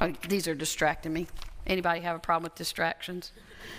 Oh, 0.00 0.12
these 0.28 0.48
are 0.48 0.54
distracting 0.54 1.12
me. 1.12 1.26
Anybody 1.66 2.00
have 2.00 2.16
a 2.16 2.20
problem 2.20 2.44
with 2.44 2.54
distractions? 2.54 3.32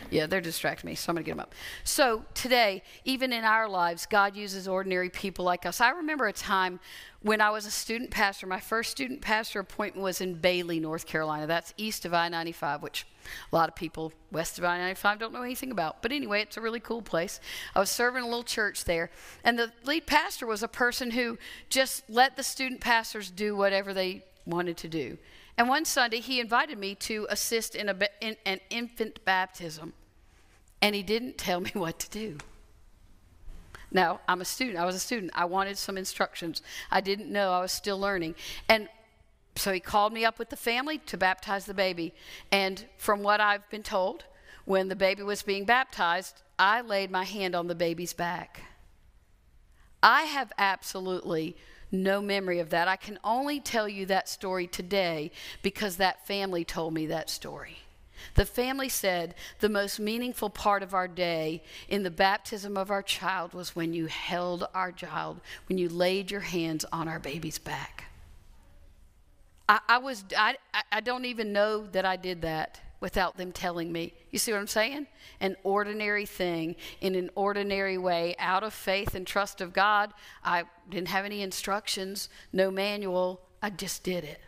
Yeah, 0.10 0.26
they're 0.26 0.42
distracting 0.42 0.90
me, 0.90 0.96
so 0.96 1.10
I'm 1.10 1.16
going 1.16 1.24
to 1.24 1.30
get 1.30 1.34
them 1.34 1.42
up. 1.42 1.54
So 1.84 2.26
today, 2.34 2.84
even 3.04 3.34
in 3.34 3.44
our 3.44 3.68
lives, 3.68 4.06
God 4.06 4.36
uses 4.36 4.68
ordinary 4.68 5.10
people 5.10 5.46
like 5.46 5.66
us. 5.66 5.82
I 5.82 5.92
remember 5.92 6.28
a 6.28 6.34
time 6.34 6.80
when 7.22 7.42
I 7.42 7.50
was 7.50 7.66
a 7.66 7.72
student 7.72 8.12
pastor. 8.12 8.46
My 8.46 8.60
first 8.60 8.92
student 8.92 9.22
pastor 9.22 9.60
appointment 9.60 10.04
was 10.04 10.22
in 10.22 10.36
Bailey, 10.36 10.80
North 10.80 11.06
Carolina. 11.06 11.48
That's 11.48 11.74
east 11.76 12.06
of 12.06 12.14
I 12.14 12.30
95, 12.30 12.84
which 12.84 13.06
a 13.52 13.56
lot 13.56 13.70
of 13.70 13.76
people 13.76 14.14
west 14.32 14.60
of 14.60 14.64
I 14.64 14.78
95 14.78 15.20
don't 15.20 15.34
know 15.34 15.42
anything 15.42 15.72
about. 15.72 16.02
But 16.02 16.12
anyway, 16.12 16.42
it's 16.42 16.58
a 16.58 16.62
really 16.62 16.80
cool 16.80 17.02
place. 17.02 17.40
I 17.74 17.80
was 17.80 17.90
serving 17.90 18.22
a 18.22 18.28
little 18.28 18.44
church 18.44 18.86
there, 18.86 19.10
and 19.44 19.58
the 19.58 19.72
lead 19.86 20.06
pastor 20.06 20.46
was 20.46 20.62
a 20.62 20.68
person 20.68 21.12
who 21.12 21.38
just 21.70 22.04
let 22.10 22.36
the 22.36 22.44
student 22.44 22.82
pastors 22.82 23.32
do 23.32 23.56
whatever 23.56 23.94
they 23.94 24.24
wanted 24.46 24.78
to 24.78 24.88
do. 24.88 25.18
And 25.58 25.70
one 25.70 25.86
Sunday, 25.86 26.20
he 26.20 26.40
invited 26.40 26.78
me 26.78 26.96
to 26.96 27.28
assist 27.30 27.76
in, 27.76 27.90
a, 27.90 27.98
in 28.22 28.36
an 28.46 28.60
infant 28.70 29.24
baptism. 29.24 29.94
And 30.82 30.96
he 30.96 31.04
didn't 31.04 31.38
tell 31.38 31.62
me 31.62 31.72
what 31.74 32.00
to 32.00 32.10
do. 32.10 32.38
Now, 33.92 34.20
I'm 34.28 34.42
a 34.42 34.46
student. 34.46 34.78
I 34.78 34.86
was 34.86 34.96
a 34.96 35.00
student. 35.00 35.32
I 35.36 35.46
wanted 35.46 35.78
some 35.78 35.98
instructions. 35.98 36.62
I 36.92 37.00
didn't 37.00 37.32
know. 37.32 37.52
I 37.52 37.62
was 37.62 37.72
still 37.72 37.98
learning. 37.98 38.36
And 38.68 38.90
so 39.56 39.72
he 39.72 39.80
called 39.80 40.12
me 40.12 40.26
up 40.26 40.38
with 40.38 40.50
the 40.50 40.58
family 40.58 40.98
to 40.98 41.18
baptize 41.18 41.66
the 41.66 41.74
baby. 41.74 42.14
And 42.52 42.86
from 42.98 43.24
what 43.24 43.40
I've 43.40 43.70
been 43.70 43.84
told, 43.84 44.26
when 44.66 44.90
the 44.90 44.96
baby 44.96 45.24
was 45.24 45.44
being 45.44 45.64
baptized, 45.64 46.42
I 46.60 46.82
laid 46.82 47.10
my 47.10 47.24
hand 47.24 47.56
on 47.56 47.68
the 47.68 47.76
baby's 47.76 48.14
back. 48.14 48.62
I 50.04 50.24
have 50.24 50.52
absolutely 50.58 51.56
no 51.92 52.22
memory 52.22 52.60
of 52.60 52.70
that. 52.72 52.88
I 52.88 52.96
can 52.96 53.20
only 53.24 53.60
tell 53.60 53.88
you 53.88 54.06
that 54.08 54.30
story 54.30 54.68
today 54.68 55.32
because 55.62 55.98
that 55.98 56.26
family 56.28 56.64
told 56.64 56.94
me 56.94 57.06
that 57.08 57.30
story. 57.30 57.78
The 58.36 58.46
family 58.46 58.90
said 58.90 59.36
the 59.60 59.70
most 59.70 60.00
meaningful 60.00 60.50
part 60.50 60.82
of 60.84 60.94
our 60.94 61.08
day 61.08 61.62
in 61.88 62.04
the 62.04 62.12
baptism 62.12 62.78
of 62.78 62.90
our 62.90 63.04
child 63.04 63.54
was 63.54 63.76
when 63.76 63.94
you 63.94 64.08
held 64.08 64.68
our 64.74 64.92
child, 64.92 65.42
when 65.68 65.78
you 65.78 65.90
laid 65.90 66.32
your 66.32 66.42
hands 66.42 66.86
on 66.92 67.08
our 67.08 67.20
baby's 67.20 67.60
back. 67.60 68.06
I, 69.68 69.80
I 69.88 69.98
was, 69.98 70.24
I, 70.38 70.56
I 70.92 71.02
don't 71.02 71.26
even 71.26 71.54
know 71.54 71.88
that 71.88 72.06
I 72.06 72.16
did 72.16 72.42
that 72.42 72.80
without 73.06 73.38
them 73.38 73.52
telling 73.52 73.92
me. 73.92 74.12
You 74.32 74.40
see 74.40 74.52
what 74.52 74.58
I'm 74.58 74.66
saying? 74.66 75.06
An 75.40 75.56
ordinary 75.64 76.26
thing 76.26 76.76
in 77.02 77.14
an 77.14 77.30
ordinary 77.36 78.00
way, 78.00 78.36
out 78.40 78.64
of 78.64 78.74
faith 78.74 79.14
and 79.14 79.28
trust 79.28 79.62
of 79.62 79.74
God. 79.74 80.12
I 80.44 80.64
didn't 80.90 81.10
have 81.10 81.24
any 81.24 81.44
instructions, 81.44 82.30
no 82.52 82.72
manual. 82.72 83.42
I 83.62 83.70
just 83.70 84.04
did 84.04 84.24
it. 84.24 84.42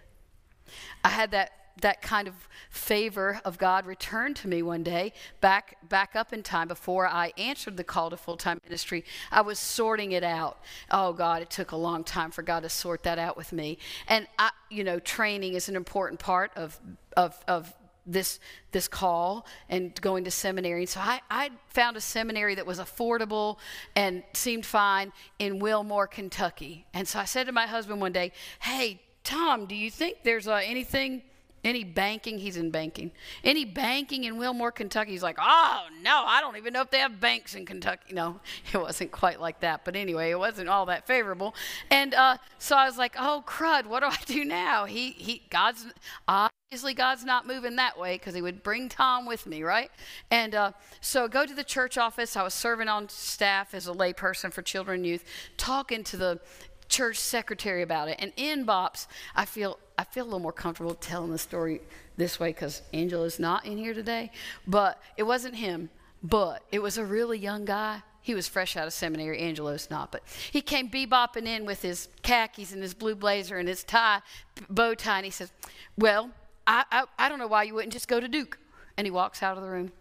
I 1.04 1.10
had 1.10 1.30
that 1.32 1.52
that 1.82 2.02
kind 2.02 2.28
of 2.28 2.34
favor 2.72 3.40
of 3.46 3.60
God 3.60 3.86
returned 3.86 4.36
to 4.38 4.48
me 4.48 4.64
one 4.64 4.82
day, 4.82 5.14
back 5.40 5.78
back 5.88 6.16
up 6.16 6.34
in 6.34 6.42
time 6.42 6.68
before 6.68 7.08
I 7.08 7.34
answered 7.38 7.78
the 7.78 7.84
call 7.84 8.10
to 8.10 8.18
full 8.18 8.38
time 8.38 8.60
ministry. 8.64 9.06
I 9.32 9.42
was 9.42 9.60
sorting 9.60 10.14
it 10.14 10.24
out. 10.24 10.58
Oh 10.90 11.14
God, 11.14 11.44
it 11.44 11.52
took 11.52 11.74
a 11.74 11.78
long 11.78 12.04
time 12.04 12.32
for 12.32 12.42
God 12.42 12.64
to 12.64 12.70
sort 12.70 13.04
that 13.04 13.20
out 13.20 13.38
with 13.38 13.54
me. 13.54 13.78
And 14.08 14.26
I, 14.40 14.50
you 14.72 14.84
know, 14.84 14.98
training 14.98 15.54
is 15.54 15.70
an 15.70 15.76
important 15.76 16.20
part 16.20 16.52
of 16.56 16.80
of 17.16 17.38
of 17.48 17.72
this 18.08 18.40
this 18.72 18.88
call 18.88 19.46
and 19.70 20.00
going 20.02 20.24
to 20.24 20.32
seminary. 20.32 20.82
And 20.82 20.90
So 20.90 21.00
I, 21.00 21.22
I 21.30 21.50
found 21.68 21.98
a 21.98 22.02
seminary 22.02 22.56
that 22.56 22.66
was 22.66 22.80
affordable 22.80 23.58
and 23.96 24.24
seemed 24.34 24.66
fine 24.66 25.12
in 25.40 25.60
Wilmore, 25.60 26.08
Kentucky. 26.08 26.86
And 26.94 27.08
so 27.08 27.20
I 27.20 27.26
said 27.26 27.46
to 27.46 27.52
my 27.52 27.68
husband 27.68 28.02
one 28.02 28.14
day, 28.14 28.32
"Hey, 28.60 29.02
Tom, 29.24 29.66
do 29.66 29.76
you 29.76 29.92
think 29.92 30.24
there's 30.24 30.48
uh, 30.48 30.62
anything?" 30.64 31.22
Any 31.68 31.84
banking, 31.84 32.40
he's 32.40 32.56
in 32.56 32.72
banking. 32.72 33.12
Any 33.44 33.66
banking 33.66 34.24
in 34.24 34.38
Wilmore, 34.38 34.72
Kentucky, 34.72 35.12
he's 35.12 35.22
like, 35.22 35.36
oh, 35.38 35.88
no, 36.02 36.24
I 36.26 36.40
don't 36.40 36.56
even 36.56 36.72
know 36.72 36.80
if 36.82 36.90
they 36.90 37.00
have 37.00 37.20
banks 37.20 37.56
in 37.56 37.66
Kentucky. 37.66 38.14
No, 38.14 38.40
it 38.74 38.78
wasn't 38.78 39.12
quite 39.12 39.42
like 39.42 39.60
that. 39.60 39.84
But 39.84 39.98
anyway, 39.98 40.32
it 40.32 40.40
wasn't 40.40 40.70
all 40.70 40.86
that 40.86 41.06
favorable. 41.06 41.54
And 41.92 42.14
uh, 42.14 42.38
so 42.58 42.78
I 42.78 42.86
was 42.86 42.98
like, 42.98 43.16
oh, 43.20 43.44
crud, 43.46 43.86
what 43.86 44.00
do 44.00 44.06
I 44.06 44.18
do 44.26 44.46
now? 44.46 44.86
He, 44.86 45.12
he, 45.12 45.42
God's, 45.50 45.88
obviously 46.26 46.94
God's 46.94 47.26
not 47.26 47.46
moving 47.46 47.76
that 47.76 48.00
way 48.00 48.16
because 48.16 48.34
he 48.34 48.42
would 48.42 48.64
bring 48.64 48.88
Tom 48.88 49.26
with 49.26 49.46
me, 49.46 49.62
right? 49.62 49.92
And 50.32 50.56
uh, 50.56 50.72
so 51.02 51.28
go 51.28 51.46
to 51.46 51.54
the 51.54 51.66
church 51.66 51.98
office. 51.98 52.38
I 52.38 52.44
was 52.44 52.54
serving 52.54 52.88
on 52.88 53.10
staff 53.10 53.74
as 53.74 53.90
a 53.90 53.94
layperson 53.94 54.54
for 54.54 54.62
children 54.62 55.00
and 55.00 55.06
youth, 55.06 55.26
talking 55.58 56.06
to 56.06 56.16
the 56.16 56.40
church 56.88 57.18
secretary 57.18 57.82
about 57.82 58.08
it. 58.08 58.18
And 58.20 58.32
in 58.36 58.66
BOPS, 58.66 59.08
I 59.36 59.46
feel 59.46 59.80
I 59.98 60.04
feel 60.04 60.24
a 60.24 60.28
little 60.28 60.40
more 60.40 60.54
comfortable 60.54 60.94
telling 60.94 61.32
the 61.32 61.38
story 61.38 61.82
this 62.18 62.40
way 62.40 62.50
because 62.50 62.82
Angelo's 62.94 63.40
not 63.40 63.66
in 63.66 63.78
here 63.78 63.94
today. 63.94 64.32
But 64.68 65.02
it 65.16 65.24
wasn't 65.24 65.56
him. 65.56 65.90
But 66.24 66.64
it 66.72 66.80
was 66.80 66.98
a 66.98 67.06
really 67.06 67.38
young 67.38 67.66
guy. 67.66 68.02
He 68.22 68.36
was 68.36 68.48
fresh 68.48 68.76
out 68.76 68.88
of 68.88 68.94
seminary. 68.94 69.40
Angelo's 69.40 69.90
not. 69.90 70.12
But 70.12 70.24
he 70.52 70.62
came 70.62 70.90
bebopping 70.90 71.46
in 71.46 71.66
with 71.66 71.82
his 71.82 72.10
khakis 72.24 72.74
and 72.74 72.82
his 72.82 72.94
blue 72.94 73.16
blazer 73.16 73.58
and 73.58 73.70
his 73.70 73.84
tie, 73.84 74.22
bow 74.70 74.96
tie. 74.96 75.18
And 75.18 75.26
he 75.26 75.32
says, 75.32 75.52
Well, 75.98 76.32
I, 76.66 76.84
I, 76.92 77.06
I 77.18 77.30
don't 77.30 77.40
know 77.40 77.48
why 77.48 77.64
you 77.64 77.74
wouldn't 77.74 77.94
just 77.94 78.08
go 78.08 78.20
to 78.20 78.28
Duke. 78.28 78.58
And 78.98 79.08
he 79.08 79.12
walks 79.12 79.42
out 79.42 79.58
of 79.58 79.64
the 79.64 79.70
room. 79.70 79.92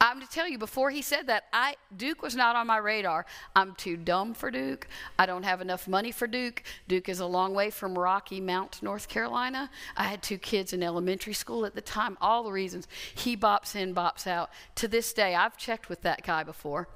I'm 0.00 0.20
to 0.20 0.26
tell 0.26 0.46
you, 0.46 0.58
before 0.58 0.90
he 0.90 1.00
said 1.00 1.26
that, 1.28 1.44
I 1.52 1.76
Duke 1.96 2.20
was 2.22 2.36
not 2.36 2.54
on 2.54 2.66
my 2.66 2.76
radar. 2.76 3.24
I'm 3.54 3.74
too 3.74 3.96
dumb 3.96 4.34
for 4.34 4.50
Duke. 4.50 4.88
I 5.18 5.24
don't 5.24 5.44
have 5.44 5.60
enough 5.62 5.88
money 5.88 6.12
for 6.12 6.26
Duke. 6.26 6.62
Duke 6.86 7.08
is 7.08 7.20
a 7.20 7.26
long 7.26 7.54
way 7.54 7.70
from 7.70 7.98
Rocky 7.98 8.40
Mount, 8.40 8.82
North 8.82 9.08
Carolina. 9.08 9.70
I 9.96 10.04
had 10.04 10.22
two 10.22 10.36
kids 10.36 10.74
in 10.74 10.82
elementary 10.82 11.32
school 11.32 11.64
at 11.64 11.74
the 11.74 11.80
time. 11.80 12.18
All 12.20 12.42
the 12.44 12.52
reasons. 12.52 12.86
He 13.14 13.36
bops 13.36 13.74
in, 13.74 13.94
bops 13.94 14.26
out. 14.26 14.50
To 14.76 14.88
this 14.88 15.12
day, 15.14 15.34
I've 15.34 15.56
checked 15.56 15.88
with 15.88 16.02
that 16.02 16.22
guy 16.22 16.42
before. 16.42 16.88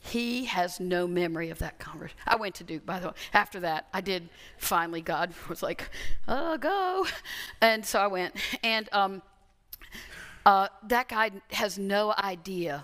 He 0.00 0.46
has 0.46 0.80
no 0.80 1.06
memory 1.06 1.50
of 1.50 1.58
that 1.58 1.78
conversation. 1.78 2.18
I 2.26 2.36
went 2.36 2.54
to 2.56 2.64
Duke, 2.64 2.86
by 2.86 3.00
the 3.00 3.08
way. 3.08 3.14
After 3.34 3.60
that, 3.60 3.88
I 3.92 4.00
did 4.00 4.28
finally, 4.56 5.02
God 5.02 5.34
was 5.48 5.62
like, 5.62 5.90
oh, 6.26 6.56
go. 6.56 7.06
And 7.60 7.84
so 7.84 7.98
I 7.98 8.06
went. 8.06 8.36
And, 8.62 8.88
um, 8.92 9.22
uh, 10.48 10.66
that 10.82 11.10
guy 11.10 11.30
has 11.50 11.78
no 11.78 12.14
idea 12.18 12.82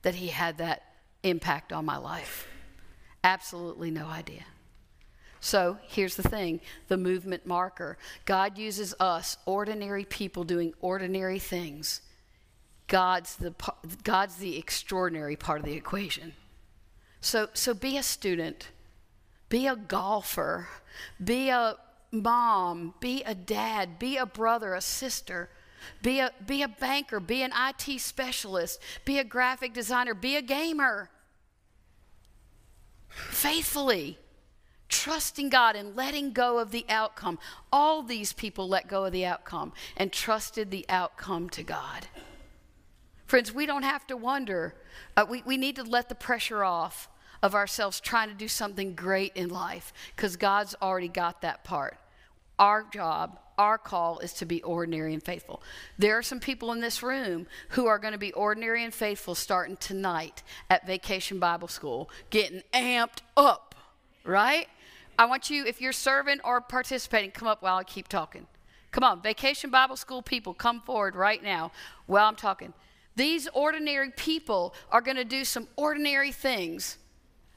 that 0.00 0.14
he 0.14 0.28
had 0.28 0.56
that 0.56 0.82
impact 1.22 1.70
on 1.70 1.84
my 1.84 1.98
life. 1.98 2.48
Absolutely 3.22 3.90
no 3.90 4.06
idea. 4.06 4.46
So 5.38 5.76
here's 5.88 6.16
the 6.16 6.22
thing 6.22 6.62
the 6.88 6.96
movement 6.96 7.44
marker. 7.44 7.98
God 8.24 8.56
uses 8.56 8.94
us, 8.98 9.36
ordinary 9.44 10.06
people 10.06 10.42
doing 10.44 10.72
ordinary 10.80 11.38
things. 11.38 12.00
God's 12.86 13.36
the, 13.36 13.54
God's 14.02 14.36
the 14.36 14.56
extraordinary 14.56 15.36
part 15.36 15.60
of 15.60 15.66
the 15.66 15.74
equation. 15.74 16.32
So, 17.20 17.50
so 17.52 17.74
be 17.74 17.98
a 17.98 18.02
student, 18.02 18.70
be 19.50 19.66
a 19.66 19.76
golfer, 19.76 20.66
be 21.22 21.50
a 21.50 21.76
mom, 22.10 22.94
be 23.00 23.22
a 23.24 23.34
dad, 23.34 23.98
be 23.98 24.16
a 24.16 24.24
brother, 24.24 24.72
a 24.72 24.80
sister 24.80 25.50
be 26.02 26.20
a, 26.20 26.30
be 26.46 26.62
a 26.62 26.68
banker, 26.68 27.20
be 27.20 27.42
an 27.42 27.52
IT 27.56 28.00
specialist, 28.00 28.80
be 29.04 29.18
a 29.18 29.24
graphic 29.24 29.72
designer, 29.72 30.14
be 30.14 30.36
a 30.36 30.42
gamer. 30.42 31.10
Faithfully, 33.08 34.18
trusting 34.88 35.48
God 35.48 35.74
and 35.74 35.96
letting 35.96 36.32
go 36.32 36.58
of 36.58 36.70
the 36.70 36.84
outcome. 36.88 37.38
All 37.72 38.02
these 38.02 38.32
people 38.32 38.68
let 38.68 38.88
go 38.88 39.04
of 39.04 39.12
the 39.12 39.26
outcome 39.26 39.72
and 39.96 40.12
trusted 40.12 40.70
the 40.70 40.84
outcome 40.88 41.50
to 41.50 41.62
God. 41.62 42.06
Friends, 43.26 43.52
we 43.52 43.64
don't 43.64 43.82
have 43.82 44.06
to 44.08 44.16
wonder. 44.16 44.74
Uh, 45.16 45.24
we, 45.28 45.42
we 45.46 45.56
need 45.56 45.76
to 45.76 45.82
let 45.82 46.08
the 46.08 46.14
pressure 46.14 46.62
off 46.62 47.08
of 47.42 47.54
ourselves 47.54 47.98
trying 47.98 48.28
to 48.28 48.34
do 48.34 48.46
something 48.46 48.94
great 48.94 49.32
in 49.34 49.48
life 49.48 49.92
because 50.14 50.36
God's 50.36 50.74
already 50.80 51.08
got 51.08 51.40
that 51.40 51.64
part. 51.64 51.98
Our 52.58 52.84
job 52.92 53.38
our 53.58 53.78
call 53.78 54.18
is 54.18 54.32
to 54.34 54.46
be 54.46 54.62
ordinary 54.62 55.14
and 55.14 55.22
faithful. 55.22 55.62
There 55.98 56.16
are 56.18 56.22
some 56.22 56.40
people 56.40 56.72
in 56.72 56.80
this 56.80 57.02
room 57.02 57.46
who 57.70 57.86
are 57.86 57.98
going 57.98 58.12
to 58.12 58.18
be 58.18 58.32
ordinary 58.32 58.84
and 58.84 58.92
faithful 58.92 59.34
starting 59.34 59.76
tonight 59.76 60.42
at 60.70 60.86
Vacation 60.86 61.38
Bible 61.38 61.68
School, 61.68 62.10
getting 62.30 62.62
amped 62.72 63.20
up, 63.36 63.74
right? 64.24 64.68
I 65.18 65.26
want 65.26 65.50
you, 65.50 65.64
if 65.66 65.80
you're 65.80 65.92
serving 65.92 66.40
or 66.44 66.60
participating, 66.60 67.30
come 67.30 67.48
up 67.48 67.62
while 67.62 67.76
I 67.76 67.84
keep 67.84 68.08
talking. 68.08 68.46
Come 68.90 69.04
on, 69.04 69.22
Vacation 69.22 69.70
Bible 69.70 69.96
School 69.96 70.22
people, 70.22 70.52
come 70.52 70.80
forward 70.80 71.14
right 71.14 71.42
now 71.42 71.72
while 72.06 72.26
I'm 72.26 72.36
talking. 72.36 72.72
These 73.16 73.48
ordinary 73.48 74.10
people 74.10 74.74
are 74.90 75.00
going 75.00 75.16
to 75.16 75.24
do 75.24 75.44
some 75.44 75.68
ordinary 75.76 76.32
things. 76.32 76.98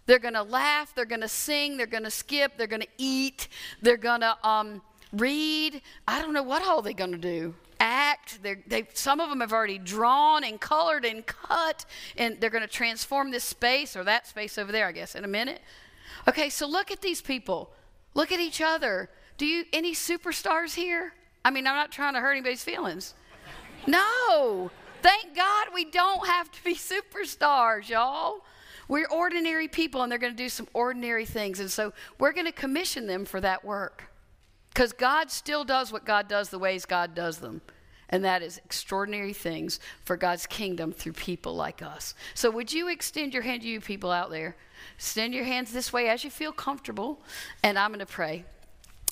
They're 0.05 0.19
going 0.19 0.33
to 0.35 0.43
laugh, 0.43 0.93
they're 0.93 1.05
going 1.05 1.21
to 1.21 1.27
sing, 1.27 1.77
they're 1.77 1.87
going 1.87 2.03
to 2.03 2.11
skip, 2.11 2.57
they're 2.57 2.67
going 2.67 2.81
to 2.81 2.87
eat, 2.97 3.47
they're 3.81 3.97
going 3.97 4.21
to 4.21 4.47
um, 4.47 4.81
read. 5.17 5.81
I 6.07 6.21
don't 6.21 6.33
know 6.33 6.43
what 6.43 6.65
all 6.65 6.81
they're 6.81 6.93
going 6.93 7.11
to 7.11 7.17
do. 7.17 7.55
Act. 7.79 8.39
They, 8.41 8.87
some 8.93 9.19
of 9.19 9.29
them 9.29 9.41
have 9.41 9.53
already 9.53 9.77
drawn 9.77 10.43
and 10.43 10.59
colored 10.59 11.05
and 11.05 11.25
cut, 11.25 11.85
and 12.17 12.39
they're 12.39 12.49
going 12.49 12.61
to 12.61 12.67
transform 12.67 13.31
this 13.31 13.43
space 13.43 13.95
or 13.95 14.03
that 14.03 14.27
space 14.27 14.57
over 14.57 14.71
there, 14.71 14.87
I 14.87 14.91
guess, 14.91 15.15
in 15.15 15.23
a 15.23 15.27
minute. 15.27 15.61
Okay, 16.27 16.49
so 16.49 16.67
look 16.67 16.91
at 16.91 17.01
these 17.01 17.21
people. 17.21 17.71
Look 18.13 18.31
at 18.31 18.39
each 18.39 18.61
other. 18.61 19.09
Do 19.37 19.45
you 19.45 19.65
any 19.73 19.93
superstars 19.93 20.73
here? 20.73 21.13
I 21.43 21.51
mean, 21.51 21.67
I'm 21.67 21.75
not 21.75 21.91
trying 21.91 22.13
to 22.13 22.21
hurt 22.21 22.31
anybody's 22.31 22.63
feelings. 22.63 23.13
No. 23.85 24.71
Thank 25.01 25.35
God 25.35 25.67
we 25.73 25.85
don't 25.85 26.25
have 26.25 26.51
to 26.51 26.63
be 26.63 26.73
superstars, 26.75 27.89
y'all. 27.89 28.41
We're 28.87 29.07
ordinary 29.07 29.67
people 29.67 30.03
and 30.03 30.11
they're 30.11 30.19
going 30.19 30.33
to 30.33 30.37
do 30.37 30.49
some 30.49 30.67
ordinary 30.73 31.25
things. 31.25 31.59
And 31.59 31.69
so 31.69 31.93
we're 32.19 32.33
going 32.33 32.45
to 32.45 32.51
commission 32.51 33.07
them 33.07 33.25
for 33.25 33.41
that 33.41 33.65
work. 33.65 34.09
Because 34.75 34.91
God 34.91 35.31
still 35.31 35.63
does 35.63 35.93
what 35.93 36.03
God 36.03 36.27
does 36.27 36.49
the 36.49 36.59
ways 36.59 36.85
God 36.85 37.15
does 37.15 37.37
them. 37.37 37.61
And 38.09 38.25
that 38.25 38.43
is 38.43 38.57
extraordinary 38.57 39.31
things 39.31 39.79
for 40.03 40.17
God's 40.17 40.45
kingdom 40.45 40.91
through 40.91 41.13
people 41.13 41.55
like 41.55 41.81
us. 41.81 42.13
So, 42.33 42.51
would 42.51 42.73
you 42.73 42.89
extend 42.89 43.33
your 43.33 43.41
hand 43.41 43.61
to 43.61 43.69
you 43.69 43.79
people 43.79 44.11
out 44.11 44.31
there? 44.31 44.57
Extend 44.95 45.33
your 45.33 45.45
hands 45.45 45.71
this 45.71 45.93
way 45.93 46.09
as 46.09 46.25
you 46.25 46.29
feel 46.29 46.51
comfortable. 46.51 47.21
And 47.63 47.79
I'm 47.79 47.91
going 47.91 47.99
to 47.99 48.05
pray. 48.05 48.43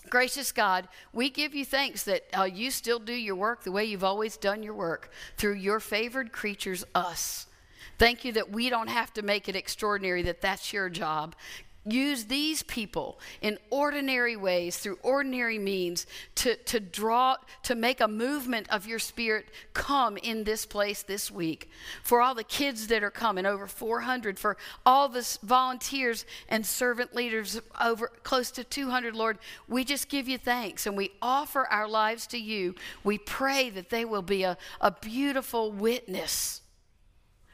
Gracious 0.09 0.51
God, 0.51 0.89
we 1.13 1.29
give 1.29 1.55
you 1.55 1.63
thanks 1.63 2.03
that 2.03 2.23
uh, 2.37 2.43
you 2.43 2.69
still 2.69 2.99
do 2.99 3.13
your 3.13 3.35
work 3.35 3.63
the 3.63 3.71
way 3.71 3.85
you've 3.85 4.03
always 4.03 4.35
done 4.35 4.63
your 4.63 4.75
work 4.75 5.11
through 5.37 5.55
your 5.55 5.79
favored 5.79 6.33
creatures, 6.33 6.83
us. 6.93 7.47
Thank 7.97 8.25
you 8.25 8.33
that 8.33 8.51
we 8.51 8.69
don't 8.69 8.89
have 8.89 9.13
to 9.13 9.21
make 9.21 9.47
it 9.47 9.55
extraordinary, 9.55 10.23
that 10.23 10.41
that's 10.41 10.73
your 10.73 10.89
job. 10.89 11.35
Use 11.85 12.25
these 12.25 12.63
people 12.63 13.19
in 13.41 13.57
ordinary 13.69 14.37
ways, 14.37 14.77
through 14.77 14.97
ordinary 15.03 15.59
means, 15.59 16.05
to, 16.35 16.55
to 16.55 16.79
draw, 16.79 17.35
to 17.63 17.75
make 17.75 17.99
a 17.99 18.07
movement 18.07 18.67
of 18.69 18.87
your 18.87 18.99
spirit 18.99 19.47
come 19.73 20.15
in 20.15 20.45
this 20.45 20.65
place 20.65 21.03
this 21.03 21.29
week. 21.29 21.69
For 22.01 22.21
all 22.21 22.35
the 22.35 22.45
kids 22.45 22.87
that 22.87 23.03
are 23.03 23.11
coming, 23.11 23.45
over 23.45 23.67
400, 23.67 24.39
for 24.39 24.55
all 24.85 25.09
the 25.09 25.37
volunteers 25.43 26.25
and 26.47 26.65
servant 26.65 27.13
leaders, 27.13 27.59
over 27.81 28.07
close 28.23 28.49
to 28.51 28.63
200, 28.63 29.13
Lord, 29.13 29.37
we 29.67 29.83
just 29.83 30.07
give 30.07 30.29
you 30.29 30.37
thanks 30.37 30.87
and 30.87 30.95
we 30.95 31.11
offer 31.21 31.67
our 31.67 31.87
lives 31.87 32.27
to 32.27 32.37
you. 32.37 32.75
We 33.03 33.17
pray 33.17 33.69
that 33.71 33.89
they 33.89 34.05
will 34.05 34.21
be 34.21 34.43
a, 34.43 34.57
a 34.79 34.91
beautiful 34.91 35.71
witness 35.71 36.61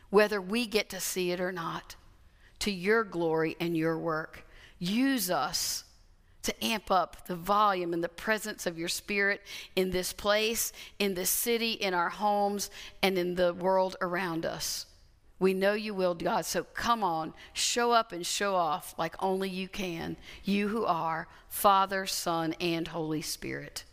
whether 0.10 0.42
we 0.42 0.66
get 0.66 0.90
to 0.90 1.00
see 1.00 1.32
it 1.32 1.40
or 1.40 1.52
not, 1.52 1.96
to 2.60 2.72
your 2.72 3.04
glory 3.04 3.56
and 3.60 3.76
your 3.76 3.98
work. 3.98 4.46
Use 4.80 5.30
us 5.30 5.84
to 6.44 6.66
amp 6.66 6.90
up 6.90 7.28
the 7.28 7.36
volume 7.36 7.94
and 7.94 8.04
the 8.04 8.10
presence 8.10 8.66
of 8.66 8.78
your 8.78 8.88
spirit 8.88 9.42
in 9.76 9.92
this 9.92 10.14
place, 10.14 10.72
in 10.98 11.14
this 11.14 11.30
city, 11.30 11.74
in 11.74 11.94
our 11.94 12.10
homes, 12.10 12.70
and 13.04 13.18
in 13.18 13.36
the 13.36 13.54
world 13.54 13.96
around 14.02 14.46
us. 14.46 14.86
We 15.40 15.54
know 15.54 15.74
you 15.74 15.94
will, 15.94 16.16
God. 16.16 16.46
So 16.46 16.64
come 16.64 17.04
on, 17.04 17.34
show 17.54 17.92
up 17.92 18.12
and 18.12 18.26
show 18.26 18.56
off 18.56 18.94
like 18.98 19.16
only 19.20 19.50
you 19.50 19.68
can. 19.68 20.18
You 20.44 20.68
who 20.68 20.86
are 20.86 21.28
Father, 21.48 22.06
Son, 22.06 22.54
and 22.60 22.88
Holy 22.88 23.22
Spirit. 23.22 23.86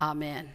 Amen. 0.00 0.50